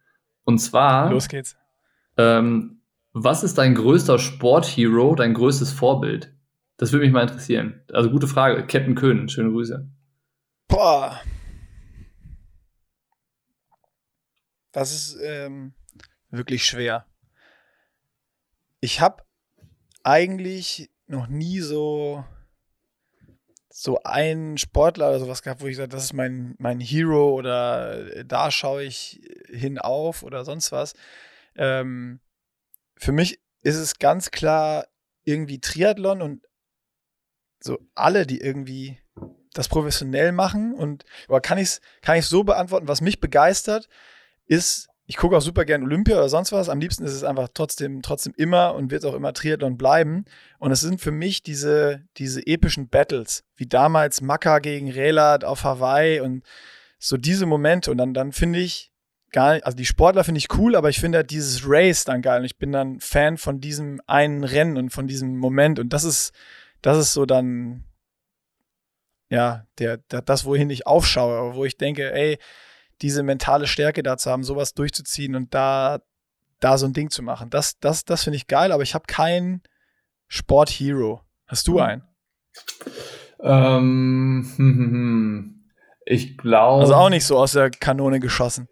[0.45, 1.11] Und zwar.
[1.11, 1.57] Los geht's.
[2.17, 2.83] Ähm,
[3.13, 6.34] was ist dein größter Sporthero, dein größtes Vorbild?
[6.77, 7.83] Das würde mich mal interessieren.
[7.93, 8.67] Also gute Frage.
[8.67, 9.89] Captain Köhn, schöne Grüße.
[10.69, 11.21] Boah.
[14.73, 15.75] Das ist ähm,
[16.31, 17.07] wirklich schwer.
[18.81, 19.23] Ich habe
[20.03, 22.25] eigentlich noch nie so
[23.77, 28.07] so einen Sportler oder sowas gehabt, wo ich sage, das ist mein, mein Hero oder
[28.15, 30.95] äh, da schaue ich hin auf oder sonst was.
[31.57, 32.21] Ähm,
[32.97, 34.87] für mich ist es ganz klar
[35.25, 36.47] irgendwie Triathlon und
[37.65, 38.99] so alle, die irgendwie
[39.55, 43.89] das professionell machen und aber kann ich es kann ich so beantworten, was mich begeistert,
[44.47, 46.71] ist ich gucke auch super gern Olympia oder sonst was.
[46.71, 50.25] Am liebsten ist es einfach trotzdem, trotzdem immer und wird auch immer Triathlon bleiben.
[50.59, 55.63] Und es sind für mich diese, diese epischen Battles, wie damals Maka gegen Relat auf
[55.63, 56.43] Hawaii und
[56.99, 57.91] so diese Momente.
[57.91, 58.93] Und dann, dann finde ich
[59.31, 62.23] gar nicht, also die Sportler finde ich cool, aber ich finde halt dieses Race dann
[62.23, 62.39] geil.
[62.39, 65.79] Und ich bin dann Fan von diesem einen Rennen und von diesem Moment.
[65.79, 66.33] Und das ist,
[66.85, 67.83] das ist so dann,
[69.31, 72.39] ja, der, der das, wohin ich aufschaue, wo ich denke, ey,
[73.01, 76.01] diese mentale Stärke da zu haben, sowas durchzuziehen und da,
[76.61, 77.49] da so ein Ding zu machen.
[77.49, 79.63] Das, das, das finde ich geil, aber ich habe keinen
[80.29, 81.23] Sporthero.
[81.47, 82.03] Hast du einen?
[83.43, 85.71] Ähm, hm, hm, hm.
[86.05, 86.83] Ich glaube.
[86.83, 88.69] Also auch nicht so aus der Kanone geschossen.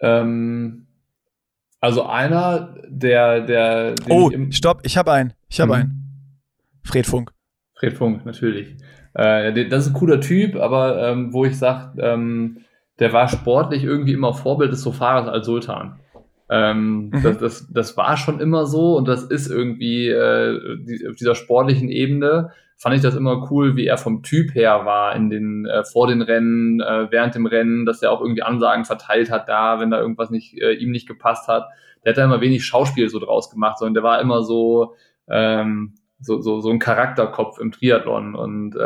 [0.00, 0.88] Ähm,
[1.78, 3.94] also einer, der, der.
[4.08, 5.32] Oh, stopp, ich habe einen.
[5.48, 5.80] Ich habe mhm.
[5.80, 6.06] einen.
[6.82, 7.35] Fred Funk.
[7.76, 8.74] Fred Funk, natürlich.
[9.14, 12.58] Äh, das ist ein cooler Typ, aber ähm, wo ich sage, ähm,
[12.98, 16.00] der war sportlich irgendwie immer Vorbild des Sofaras als Sultan.
[16.48, 17.22] Ähm, mhm.
[17.22, 21.34] das, das, das war schon immer so und das ist irgendwie äh, die, auf dieser
[21.34, 25.66] sportlichen Ebene fand ich das immer cool, wie er vom Typ her war in den
[25.66, 29.48] äh, vor den Rennen, äh, während dem Rennen, dass er auch irgendwie Ansagen verteilt hat
[29.48, 31.66] da, wenn da irgendwas nicht äh, ihm nicht gepasst hat.
[32.04, 34.94] Der hat da immer wenig Schauspiel so draus gemacht, sondern der war immer so
[35.28, 38.78] ähm, so, so, so ein Charakterkopf im Triathlon und äh,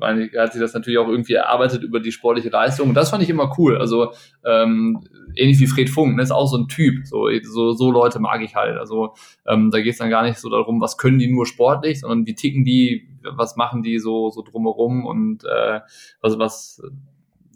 [0.00, 3.22] er hat sich das natürlich auch irgendwie erarbeitet über die sportliche Leistung und das fand
[3.22, 3.76] ich immer cool.
[3.78, 4.12] Also
[4.44, 5.06] ähm,
[5.36, 7.06] ähnlich wie Fred Funk, ne, ist auch so ein Typ.
[7.06, 8.78] So, so, so Leute mag ich halt.
[8.78, 9.14] Also
[9.46, 12.26] ähm, da geht es dann gar nicht so darum, was können die nur sportlich, sondern
[12.26, 15.80] wie ticken die, was machen die so, so drumherum und äh,
[16.20, 16.82] was, was,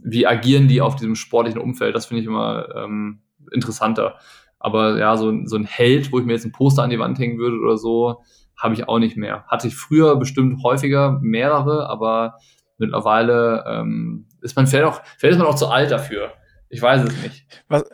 [0.04, 1.96] wie agieren die auf diesem sportlichen Umfeld.
[1.96, 4.18] Das finde ich immer ähm, interessanter.
[4.60, 7.18] Aber ja, so, so ein Held, wo ich mir jetzt ein Poster an die Wand
[7.18, 8.22] hängen würde oder so,
[8.60, 9.44] habe ich auch nicht mehr.
[9.48, 12.38] Hatte ich früher bestimmt häufiger mehrere, aber
[12.78, 16.32] mittlerweile ähm, ist man vielleicht auch, vielleicht ist man auch zu alt dafür.
[16.68, 17.46] Ich weiß es nicht.
[17.68, 17.84] Was,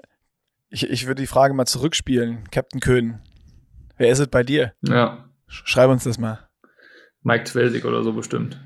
[0.69, 3.21] ich, ich würde die Frage mal zurückspielen, Captain Köhn.
[3.97, 4.75] Wer ist es bei dir?
[4.83, 5.25] Ja.
[5.47, 6.47] Schreib uns das mal.
[7.23, 8.61] Mike Twelsig oder so bestimmt.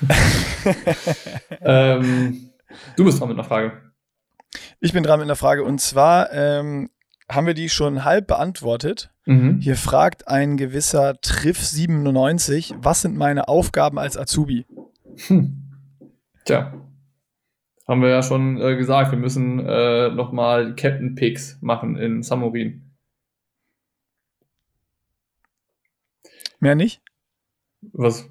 [1.60, 2.50] ähm,
[2.96, 3.92] du bist dran mit einer Frage.
[4.80, 6.90] Ich bin dran mit einer Frage und zwar ähm,
[7.34, 9.10] haben wir die schon halb beantwortet.
[9.24, 9.60] Mhm.
[9.60, 14.66] Hier fragt ein gewisser Triff97, was sind meine Aufgaben als Azubi?
[15.26, 15.62] Hm.
[16.44, 16.72] Tja,
[17.86, 22.90] haben wir ja schon äh, gesagt, wir müssen äh, nochmal Captain Picks machen in Samurin.
[26.58, 27.02] Mehr nicht?
[27.92, 28.28] Was?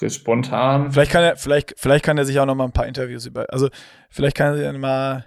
[0.00, 0.92] Jetzt spontan.
[0.92, 3.46] Vielleicht kann er, vielleicht, vielleicht kann er sich auch noch mal ein paar Interviews über.
[3.52, 3.68] Also,
[4.08, 5.26] vielleicht kann er mal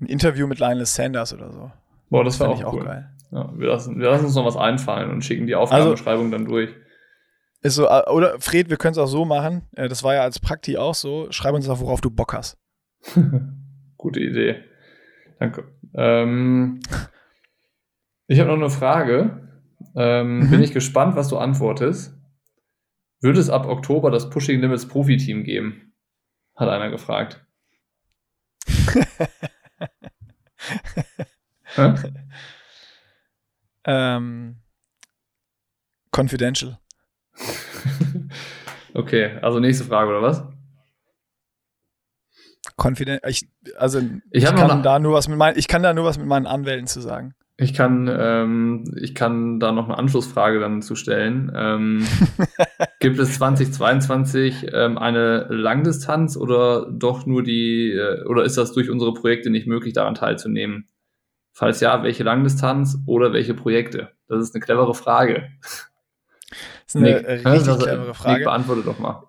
[0.00, 1.70] ein Interview mit Lionel Sanders oder so.
[2.14, 2.84] Boah, das, das wäre auch, cool.
[2.84, 3.10] geil.
[3.32, 6.44] Ja, wir, lassen, wir lassen uns noch was einfallen und schicken die Aufgabenbeschreibung also, dann
[6.44, 6.70] durch.
[7.60, 9.62] Ist so, äh, oder Fred, wir können es auch so machen.
[9.74, 11.26] Äh, das war ja als Prakti auch so.
[11.32, 12.56] Schreib uns doch, worauf du Bock hast.
[13.96, 14.62] Gute Idee.
[15.40, 15.72] Danke.
[15.92, 16.78] Ähm,
[18.28, 19.48] ich habe noch eine Frage.
[19.96, 20.50] Ähm, mhm.
[20.50, 22.16] Bin ich gespannt, was du antwortest.
[23.22, 25.94] Wird es ab Oktober das Pushing Limits Profi-Team geben?
[26.54, 27.44] Hat einer gefragt.
[33.84, 34.56] ähm,
[36.14, 36.78] confidential.
[38.94, 40.44] okay, also nächste Frage, oder was?
[42.76, 46.04] Confident, ich, also ich, ich kann da nur was mit meinen, ich kann da nur
[46.04, 47.34] was mit meinen Anwälten zu sagen.
[47.56, 51.52] Ich kann, ähm, ich kann da noch eine Anschlussfrage dann zu stellen.
[51.54, 52.04] Ähm,
[53.00, 58.90] gibt es 2022 ähm, eine Langdistanz oder doch nur die, äh, oder ist das durch
[58.90, 60.88] unsere Projekte nicht möglich, daran teilzunehmen?
[61.54, 64.12] Falls ja, welche Langdistanz oder welche Projekte?
[64.28, 65.50] Das ist eine clevere Frage.
[65.62, 65.88] Das
[66.86, 68.34] ist eine Nick, richtig also, clevere Frage.
[68.38, 69.28] Nick, beantworte doch mal.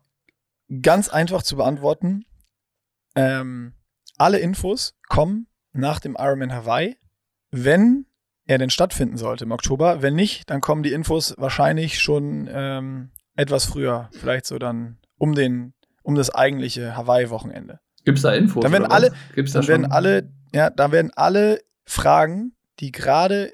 [0.81, 2.25] Ganz einfach zu beantworten.
[3.15, 3.73] Ähm,
[4.17, 6.97] alle Infos kommen nach dem Ironman Hawaii.
[7.51, 8.07] Wenn
[8.45, 10.01] er denn stattfinden sollte im Oktober.
[10.01, 15.33] Wenn nicht, dann kommen die Infos wahrscheinlich schon ähm, etwas früher, vielleicht so dann um
[15.33, 15.73] den,
[16.03, 17.79] um das eigentliche Hawaii-Wochenende.
[18.03, 18.61] Gibt es da Infos?
[18.61, 23.51] Dann werden alle, Gibt's da dann werden alle, ja, dann werden alle Fragen, die gerade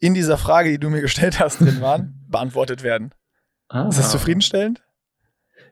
[0.00, 3.14] in dieser Frage, die du mir gestellt hast, drin waren, beantwortet werden.
[3.68, 3.88] Ah.
[3.88, 4.82] Ist das zufriedenstellend?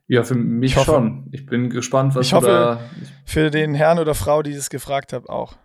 [0.09, 1.29] Ja, für mich ich hoffe, schon.
[1.33, 2.81] Ich bin gespannt, was ich hoffe, da.
[3.25, 5.57] Für den Herrn oder Frau, die es gefragt hat, auch.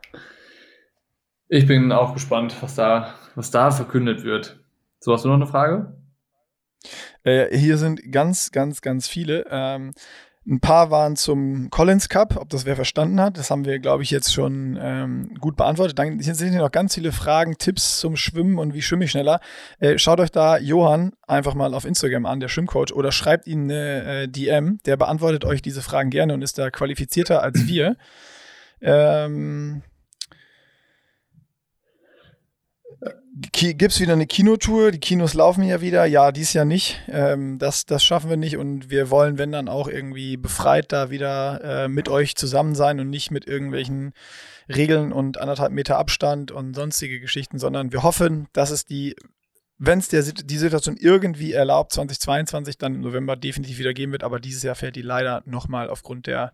[1.47, 4.59] Ich bin auch gespannt, was da, was da verkündet wird.
[4.99, 5.95] So, hast du noch eine Frage?
[7.23, 9.45] Äh, hier sind ganz, ganz, ganz viele.
[9.49, 9.93] Ähm,
[10.47, 13.37] ein paar waren zum Collins Cup, ob das wer verstanden hat.
[13.37, 15.99] Das haben wir, glaube ich, jetzt schon ähm, gut beantwortet.
[15.99, 19.39] Dann sind hier noch ganz viele Fragen, Tipps zum Schwimmen und wie schwimme ich schneller.
[19.79, 23.65] Äh, schaut euch da Johann einfach mal auf Instagram an, der Schwimmcoach, oder schreibt ihm
[23.65, 24.79] eine äh, DM.
[24.85, 27.95] Der beantwortet euch diese Fragen gerne und ist da qualifizierter als wir.
[28.81, 29.83] Ähm,
[33.33, 34.91] Gibt es wieder eine Kinotour?
[34.91, 36.05] Die Kinos laufen ja wieder.
[36.05, 37.01] Ja, dies Jahr nicht.
[37.07, 41.09] Ähm, das, das schaffen wir nicht und wir wollen, wenn dann auch irgendwie befreit da
[41.11, 44.11] wieder äh, mit euch zusammen sein und nicht mit irgendwelchen
[44.67, 49.15] Regeln und anderthalb Meter Abstand und sonstige Geschichten, sondern wir hoffen, dass es die
[49.83, 54.39] wenn es die Situation irgendwie erlaubt, 2022 dann im November definitiv wieder geben wird, aber
[54.39, 56.51] dieses Jahr fällt die leider nochmal aufgrund der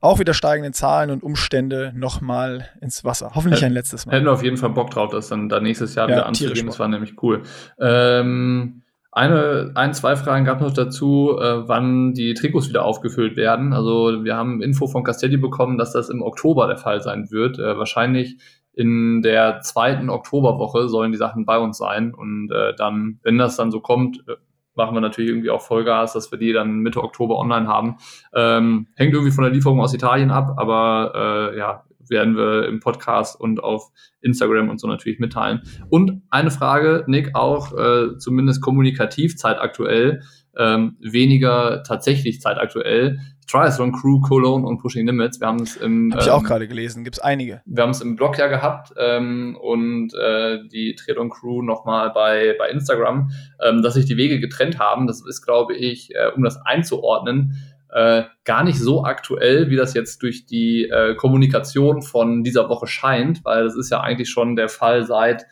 [0.00, 3.32] auch wieder steigenden Zahlen und Umstände nochmal ins Wasser.
[3.34, 4.12] Hoffentlich ein letztes Mal.
[4.12, 6.66] Hätten wir auf jeden Fall Bock drauf, das dann da nächstes Jahr ja, wieder anzugehen.
[6.66, 7.42] Das war nämlich cool.
[7.80, 13.36] Ähm, eine, ein, zwei Fragen gab es noch dazu, äh, wann die Trikots wieder aufgefüllt
[13.36, 13.72] werden.
[13.72, 17.58] Also wir haben Info von Castelli bekommen, dass das im Oktober der Fall sein wird.
[17.58, 18.38] Äh, wahrscheinlich
[18.72, 22.14] in der zweiten Oktoberwoche sollen die Sachen bei uns sein.
[22.14, 24.36] Und äh, dann, wenn das dann so kommt, äh,
[24.74, 27.96] machen wir natürlich irgendwie auch Vollgas, dass wir die dann Mitte Oktober online haben.
[28.34, 32.80] Ähm, hängt irgendwie von der Lieferung aus Italien ab, aber äh, ja, werden wir im
[32.80, 33.90] Podcast und auf
[34.20, 35.62] Instagram und so natürlich mitteilen.
[35.88, 40.22] Und eine Frage, Nick, auch äh, zumindest kommunikativ zeitaktuell,
[40.56, 43.20] ähm, weniger tatsächlich zeitaktuell.
[43.50, 45.40] Triathlon Crew, Cologne und Pushing Limits.
[45.40, 46.12] Wir haben es im.
[46.12, 47.62] Habe ich auch ähm, gerade gelesen, gibt es einige.
[47.64, 52.54] Wir haben es im Blog ja gehabt ähm, und äh, die Triathlon Crew nochmal bei,
[52.58, 53.30] bei Instagram,
[53.64, 55.06] ähm, dass sich die Wege getrennt haben.
[55.06, 57.56] Das ist, glaube ich, äh, um das einzuordnen,
[57.92, 62.86] äh, gar nicht so aktuell, wie das jetzt durch die äh, Kommunikation von dieser Woche
[62.86, 65.46] scheint, weil das ist ja eigentlich schon der Fall seit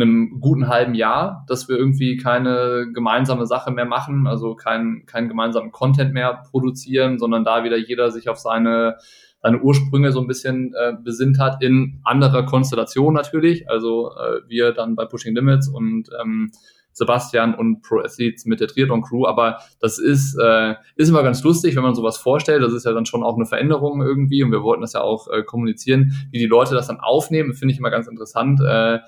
[0.00, 5.28] einem guten halben Jahr, dass wir irgendwie keine gemeinsame Sache mehr machen, also keinen keinen
[5.28, 8.96] gemeinsamen Content mehr produzieren, sondern da wieder jeder sich auf seine
[9.42, 13.68] seine Ursprünge so ein bisschen äh, besinnt hat in anderer Konstellation natürlich.
[13.70, 16.50] Also äh, wir dann bei Pushing Limits und ähm,
[16.92, 19.26] Sebastian und Pro Athletes mit der Triathlon Crew.
[19.26, 22.62] Aber das ist, äh, ist immer ganz lustig, wenn man sowas vorstellt.
[22.62, 25.28] Das ist ja dann schon auch eine Veränderung irgendwie und wir wollten das ja auch
[25.28, 27.54] äh, kommunizieren, wie die Leute das dann aufnehmen.
[27.54, 28.60] Finde ich immer ganz interessant.
[28.60, 28.98] Äh,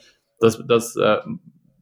[0.42, 1.18] dass, dass äh,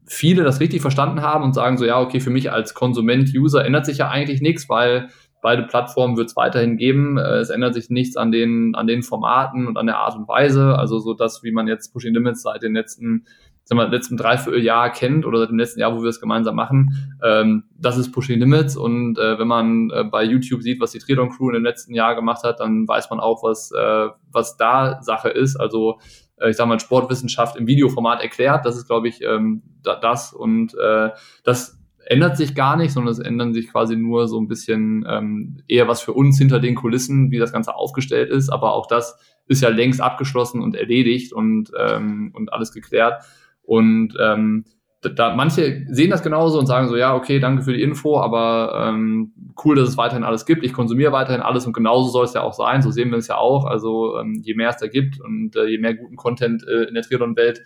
[0.07, 3.65] viele das richtig verstanden haben und sagen so, ja, okay, für mich als Konsument, User
[3.65, 5.09] ändert sich ja eigentlich nichts, weil
[5.43, 7.17] beide Plattformen wird es weiterhin geben.
[7.19, 10.29] Äh, es ändert sich nichts an den, an den Formaten und an der Art und
[10.29, 10.77] Weise.
[10.79, 13.25] Also so das, wie man jetzt Pushing Limits seit den letzten
[13.71, 17.17] sagen wir, letzten Dreivierteljahr kennt oder seit dem letzten Jahr, wo wir es gemeinsam machen,
[17.23, 20.99] ähm, das ist Pushing Limits und äh, wenn man äh, bei YouTube sieht, was die
[20.99, 24.57] Triathlon Crew in dem letzten Jahr gemacht hat, dann weiß man auch, was, äh, was
[24.57, 25.57] da Sache ist.
[25.57, 26.01] Also
[26.49, 28.65] ich sage mal, Sportwissenschaft im Videoformat erklärt.
[28.65, 30.33] Das ist, glaube ich, ähm, da, das.
[30.33, 31.11] Und äh,
[31.45, 35.63] das ändert sich gar nicht, sondern es ändern sich quasi nur so ein bisschen ähm,
[35.69, 38.49] eher was für uns hinter den Kulissen, wie das Ganze aufgestellt ist.
[38.51, 43.23] Aber auch das ist ja längst abgeschlossen und erledigt und, ähm, und alles geklärt.
[43.63, 44.65] Und ähm,
[45.03, 48.89] da, manche sehen das genauso und sagen so, ja, okay, danke für die Info, aber
[48.89, 49.33] ähm,
[49.65, 50.63] cool, dass es weiterhin alles gibt.
[50.63, 52.83] Ich konsumiere weiterhin alles und genauso soll es ja auch sein.
[52.83, 53.65] So sehen wir es ja auch.
[53.65, 56.95] Also ähm, je mehr es da gibt und äh, je mehr guten Content äh, in
[56.95, 57.63] der Triathlon-Welt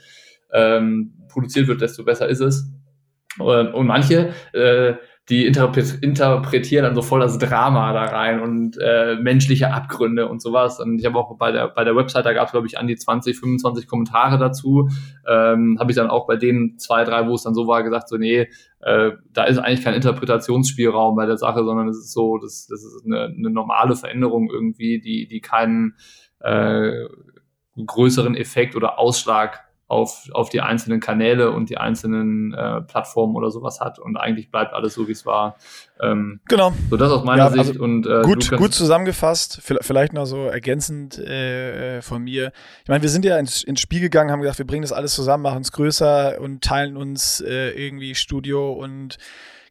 [0.52, 2.70] ähm, produziert wird, desto besser ist es.
[3.38, 4.94] Und, und manche äh,
[5.30, 10.80] die interpretieren dann so voll das Drama da rein und äh, menschliche Abgründe und sowas.
[10.80, 12.86] Und ich habe auch bei der, bei der Website, da gab es, glaube ich, an
[12.86, 14.90] die 20, 25 Kommentare dazu.
[15.26, 18.10] Ähm, habe ich dann auch bei den zwei, drei, wo es dann so war, gesagt,
[18.10, 18.50] so, nee,
[18.80, 22.84] äh, da ist eigentlich kein Interpretationsspielraum bei der Sache, sondern es ist so, das, das
[22.84, 25.94] ist eine, eine normale Veränderung irgendwie, die, die keinen
[26.40, 27.06] äh,
[27.76, 33.50] größeren Effekt oder Ausschlag auf, auf die einzelnen Kanäle und die einzelnen äh, Plattformen oder
[33.50, 35.56] sowas hat und eigentlich bleibt alles so, wie es war.
[36.00, 36.72] Ähm, genau.
[36.90, 40.46] So das aus meiner ja, Sicht also und äh, gut, gut zusammengefasst, vielleicht noch so
[40.46, 42.52] ergänzend äh, von mir.
[42.82, 45.14] Ich meine, wir sind ja ins, ins Spiel gegangen, haben gesagt, wir bringen das alles
[45.14, 49.18] zusammen, machen es größer und teilen uns äh, irgendwie Studio und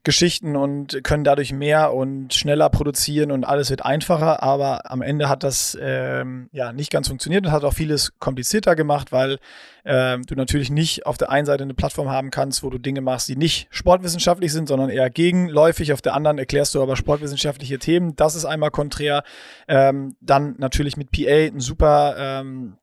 [0.04, 4.42] Geschichten und können dadurch mehr und schneller produzieren und alles wird einfacher.
[4.42, 8.76] Aber am Ende hat das ähm, ja nicht ganz funktioniert und hat auch vieles komplizierter
[8.76, 9.38] gemacht, weil
[9.86, 13.00] ähm, du natürlich nicht auf der einen Seite eine Plattform haben kannst, wo du Dinge
[13.00, 15.92] machst, die nicht sportwissenschaftlich sind, sondern eher gegenläufig.
[15.92, 18.14] Auf der anderen erklärst du aber sportwissenschaftliche Themen.
[18.14, 19.24] Das ist einmal konträr.
[19.68, 22.76] Ähm, dann natürlich mit PA ein super ähm,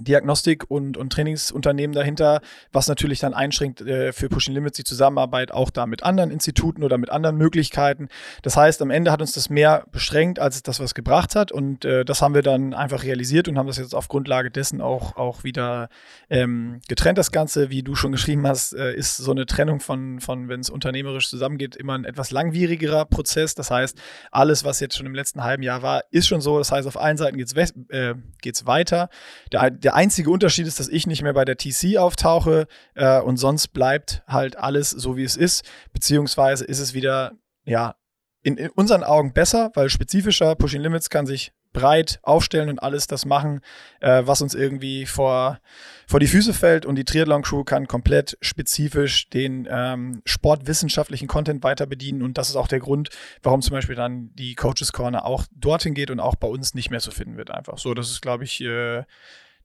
[0.00, 2.40] Diagnostik- und, und Trainingsunternehmen dahinter,
[2.72, 6.82] was natürlich dann einschränkt äh, für Pushing Limits die Zusammenarbeit auch da mit anderen Instituten
[6.82, 8.08] oder mit anderen Möglichkeiten.
[8.42, 11.52] Das heißt, am Ende hat uns das mehr beschränkt, als das was gebracht hat.
[11.52, 14.80] Und äh, das haben wir dann einfach realisiert und haben das jetzt auf Grundlage dessen
[14.80, 15.88] auch, auch wieder
[16.28, 17.18] ähm, getrennt.
[17.18, 20.60] Das Ganze, wie du schon geschrieben hast, äh, ist so eine Trennung von, von wenn
[20.60, 23.54] es unternehmerisch zusammengeht, immer ein etwas langwierigerer Prozess.
[23.54, 23.98] Das heißt,
[24.30, 26.58] alles, was jetzt schon im letzten halben Jahr war, ist schon so.
[26.58, 27.52] Das heißt, auf allen Seiten geht es
[27.90, 29.08] äh, weiter.
[29.52, 33.20] Der, der der einzige Unterschied ist, dass ich nicht mehr bei der TC auftauche äh,
[33.20, 35.64] und sonst bleibt halt alles so, wie es ist.
[35.92, 37.32] Beziehungsweise ist es wieder,
[37.64, 37.96] ja,
[38.44, 43.08] in, in unseren Augen besser, weil spezifischer Pushing Limits kann sich breit aufstellen und alles
[43.08, 43.62] das machen,
[43.98, 45.58] äh, was uns irgendwie vor,
[46.06, 46.86] vor die Füße fällt.
[46.86, 52.22] Und die Triathlon Crew kann komplett spezifisch den ähm, sportwissenschaftlichen Content weiter bedienen.
[52.22, 53.08] Und das ist auch der Grund,
[53.42, 56.90] warum zum Beispiel dann die Coaches Corner auch dorthin geht und auch bei uns nicht
[56.90, 57.50] mehr zu finden wird.
[57.50, 57.92] Einfach so.
[57.92, 59.02] Das ist, glaube ich, äh,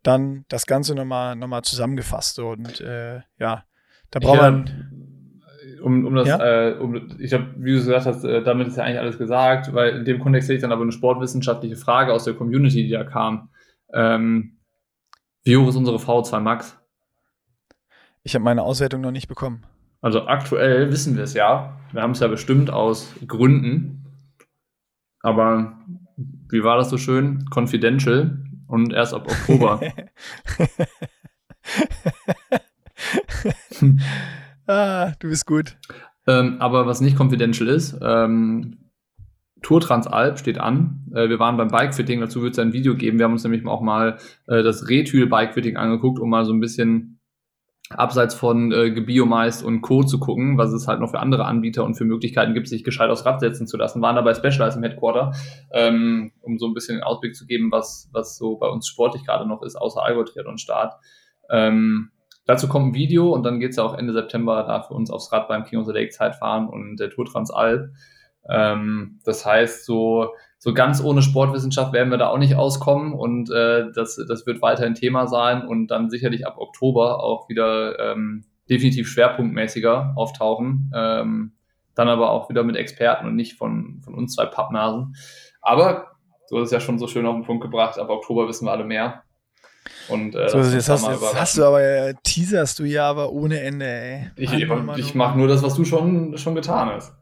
[0.06, 2.40] dann das Ganze nochmal noch mal zusammengefasst.
[2.40, 3.64] Und äh, ja,
[4.12, 4.92] da braucht man.
[5.82, 6.70] Um, um das, ja?
[6.70, 9.74] äh, um, ich glaube, wie du gesagt hast, äh, damit ist ja eigentlich alles gesagt,
[9.74, 12.90] weil in dem Kontext hätte ich dann aber eine sportwissenschaftliche Frage aus der Community, die
[12.90, 13.50] da kam.
[13.94, 14.58] Ähm,
[15.44, 16.80] wie hoch ist unsere V2 Max?
[18.24, 19.64] Ich habe meine Auswertung noch nicht bekommen.
[20.02, 21.78] Also aktuell wissen wir es ja.
[21.92, 24.06] Wir haben es ja bestimmt aus Gründen.
[25.22, 25.78] Aber
[26.50, 27.46] wie war das so schön?
[27.54, 29.82] Confidential und erst ab Oktober.
[34.68, 35.78] ah, du bist gut.
[36.28, 38.78] Ähm, aber was nicht confidential ist, ähm,
[39.62, 41.06] Tour Transalp steht an.
[41.14, 43.18] Äh, wir waren beim Bikefitting, dazu wird es ein Video geben.
[43.18, 46.60] Wir haben uns nämlich auch mal äh, das Retül Bikefitting angeguckt, um mal so ein
[46.60, 47.15] bisschen
[47.92, 50.04] abseits von äh, Gebiomeist und Co.
[50.04, 53.10] zu gucken, was es halt noch für andere Anbieter und für Möglichkeiten gibt, sich gescheit
[53.10, 55.34] aufs Rad setzen zu lassen, waren dabei Specialized im Headquarter,
[55.72, 59.24] ähm, um so ein bisschen den Ausblick zu geben, was, was so bei uns sportlich
[59.24, 60.94] gerade noch ist, außer Allgäu und Start.
[61.50, 62.10] Ähm,
[62.46, 65.32] dazu kommt ein Video und dann geht's ja auch Ende September da für uns aufs
[65.32, 67.92] Rad beim King of the Lake Zeitfahren und der Tour Transalp.
[68.50, 70.30] Ähm, das heißt, so
[70.66, 74.64] so ganz ohne Sportwissenschaft werden wir da auch nicht auskommen und äh, das, das wird
[74.64, 80.92] weiterhin Thema sein und dann sicherlich ab Oktober auch wieder ähm, definitiv schwerpunktmäßiger auftauchen.
[80.96, 81.52] Ähm,
[81.94, 85.16] dann aber auch wieder mit Experten und nicht von, von uns zwei Pappnasen.
[85.62, 86.08] Aber
[86.50, 88.72] du hast es ja schon so schön auf den Punkt gebracht, ab Oktober wissen wir
[88.72, 89.22] alle mehr.
[90.10, 93.62] Und, äh, so, jetzt, hast, jetzt hast, du aber, äh, teaserst du ja aber ohne
[93.62, 94.32] Ende, ey.
[94.36, 94.68] Ich, ich,
[94.98, 97.14] ich mache nur das, was du schon, schon getan hast.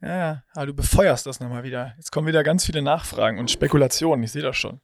[0.00, 1.94] Ja, aber du befeuerst das nochmal wieder.
[1.96, 4.22] Jetzt kommen wieder ganz viele Nachfragen und Spekulationen.
[4.22, 4.80] Ich sehe das schon.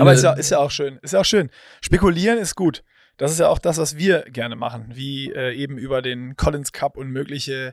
[0.00, 0.98] aber ist ja, ist ja auch schön.
[1.02, 1.50] Ist ja auch schön.
[1.80, 2.84] Spekulieren ist gut.
[3.16, 6.72] Das ist ja auch das, was wir gerne machen, wie äh, eben über den Collins
[6.72, 7.72] Cup und mögliche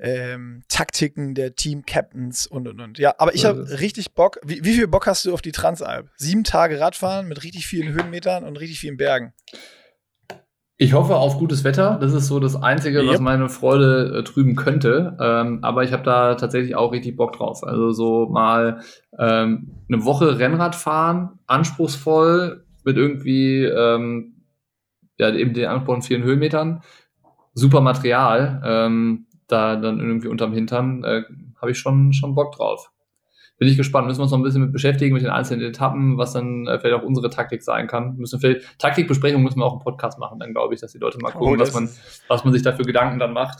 [0.00, 2.98] ähm, Taktiken der Team Captains und und und.
[2.98, 4.40] Ja, aber ich habe richtig Bock.
[4.42, 6.08] Wie, wie viel Bock hast du auf die Transalp?
[6.16, 9.34] Sieben Tage Radfahren mit richtig vielen Höhenmetern und richtig vielen Bergen.
[10.82, 11.98] Ich hoffe auf gutes Wetter.
[12.00, 13.12] Das ist so das Einzige, yep.
[13.12, 15.14] was meine Freude äh, trüben könnte.
[15.20, 17.62] Ähm, aber ich habe da tatsächlich auch richtig Bock drauf.
[17.62, 18.80] Also so mal
[19.18, 24.36] ähm, eine Woche Rennrad fahren, anspruchsvoll, mit irgendwie ähm,
[25.18, 26.80] ja, eben den angesprochenen vielen Höhenmetern.
[27.52, 28.62] Super Material.
[28.64, 31.24] Ähm, da dann irgendwie unterm Hintern äh,
[31.60, 32.90] habe ich schon, schon Bock drauf
[33.60, 34.06] bin ich gespannt.
[34.06, 36.78] Müssen wir uns noch ein bisschen mit beschäftigen mit den einzelnen Etappen, was dann äh,
[36.80, 38.16] vielleicht auch unsere Taktik sein kann.
[38.16, 41.18] Müssen vielleicht Taktikbesprechung müssen wir auch im Podcast machen, dann glaube ich, dass die Leute
[41.18, 41.88] mal gucken, oh, was man,
[42.26, 43.58] was man sich da für Gedanken dann macht.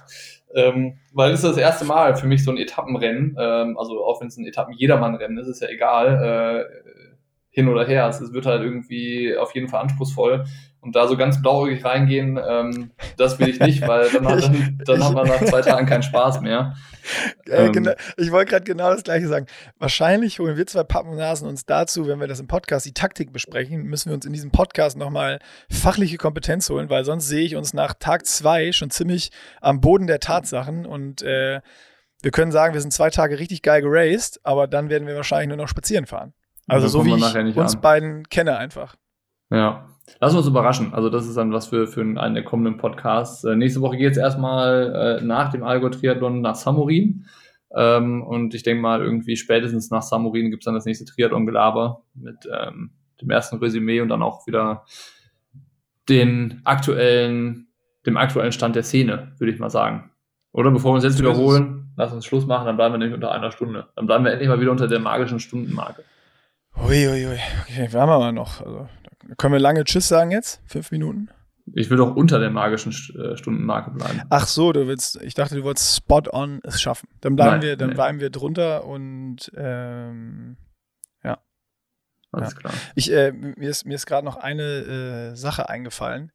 [0.54, 4.22] Ähm, weil es ist das erste Mal für mich so ein Etappenrennen, ähm, also auch
[4.22, 6.66] wenn es ein Etappen-Jedermann-Rennen ist, ist ja egal.
[6.66, 6.99] Äh,
[7.50, 8.08] hin oder her.
[8.08, 10.44] Es wird halt irgendwie auf jeden Fall anspruchsvoll.
[10.82, 14.78] Und da so ganz blauäugig reingehen, ähm, das will ich nicht, weil dann, hat, dann,
[14.86, 16.74] dann hat man nach zwei Tagen keinen Spaß mehr.
[17.46, 19.44] Äh, ähm, genau, ich wollte gerade genau das gleiche sagen.
[19.78, 23.82] Wahrscheinlich holen wir zwei Pappnasen uns dazu, wenn wir das im Podcast die Taktik besprechen,
[23.82, 25.38] müssen wir uns in diesem Podcast nochmal
[25.70, 30.06] fachliche Kompetenz holen, weil sonst sehe ich uns nach Tag zwei schon ziemlich am Boden
[30.06, 31.60] der Tatsachen und äh,
[32.22, 35.48] wir können sagen, wir sind zwei Tage richtig geil geraced, aber dann werden wir wahrscheinlich
[35.48, 36.32] nur noch spazieren fahren.
[36.70, 37.80] Also so wie ich uns an.
[37.80, 38.96] beiden kenne einfach.
[39.50, 39.88] Ja,
[40.20, 40.94] lass uns überraschen.
[40.94, 43.44] Also das ist dann was für, für einen der kommenden Podcasts.
[43.44, 47.26] Äh, nächste Woche geht es erstmal äh, nach dem Allgäu Triathlon nach Samurin.
[47.74, 52.02] Ähm, und ich denke mal, irgendwie spätestens nach Samurin gibt es dann das nächste Triathlon-Gelaber
[52.14, 52.90] mit ähm,
[53.20, 54.84] dem ersten Resümee und dann auch wieder
[56.08, 57.68] den aktuellen,
[58.06, 60.10] dem aktuellen Stand der Szene, würde ich mal sagen.
[60.52, 63.30] Oder bevor wir uns jetzt wiederholen, lass uns Schluss machen, dann bleiben wir nämlich unter
[63.30, 63.88] einer Stunde.
[63.94, 66.02] Dann bleiben wir endlich mal wieder unter der magischen Stundenmarke.
[66.76, 67.38] Uiuiui, ui.
[67.62, 68.60] okay, wir haben aber noch.
[68.60, 68.88] Also,
[69.36, 70.60] können wir lange Tschüss sagen jetzt?
[70.66, 71.30] Fünf Minuten?
[71.74, 74.22] Ich will doch unter der magischen äh, Stundenmarke bleiben.
[74.30, 77.08] Ach so, du willst, ich dachte, du wolltest spot on es schaffen.
[77.20, 77.94] Dann bleiben Nein, wir, dann nee.
[77.94, 80.56] bleiben wir drunter und ähm,
[81.22, 81.38] ja.
[82.32, 82.58] Alles ja.
[82.58, 82.74] klar.
[82.94, 84.62] Ich, äh, mir ist, mir ist gerade noch eine
[85.32, 86.32] äh, Sache eingefallen,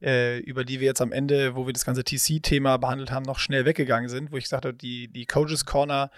[0.00, 3.38] äh, über die wir jetzt am Ende, wo wir das ganze TC-Thema behandelt haben, noch
[3.38, 6.10] schnell weggegangen sind, wo ich sagte, die, die Coaches Corner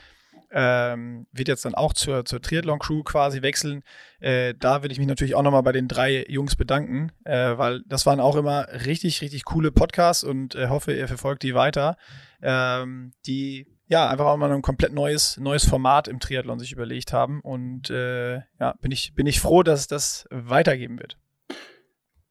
[0.52, 3.82] ähm, wird jetzt dann auch zur, zur Triathlon-Crew quasi wechseln.
[4.20, 7.82] Äh, da will ich mich natürlich auch nochmal bei den drei Jungs bedanken, äh, weil
[7.86, 11.96] das waren auch immer richtig, richtig coole Podcasts und äh, hoffe, ihr verfolgt die weiter.
[12.42, 17.12] Ähm, die ja einfach auch mal ein komplett neues, neues Format im Triathlon sich überlegt
[17.12, 17.40] haben.
[17.40, 21.18] Und äh, ja, bin ich, bin ich froh, dass es das weitergeben wird.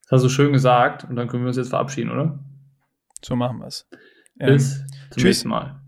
[0.03, 2.39] Das hast du schön gesagt und dann können wir uns jetzt verabschieden, oder?
[3.24, 3.88] So machen wir es.
[4.36, 5.24] Bis ähm, zum tschüss.
[5.24, 5.80] nächsten Mal.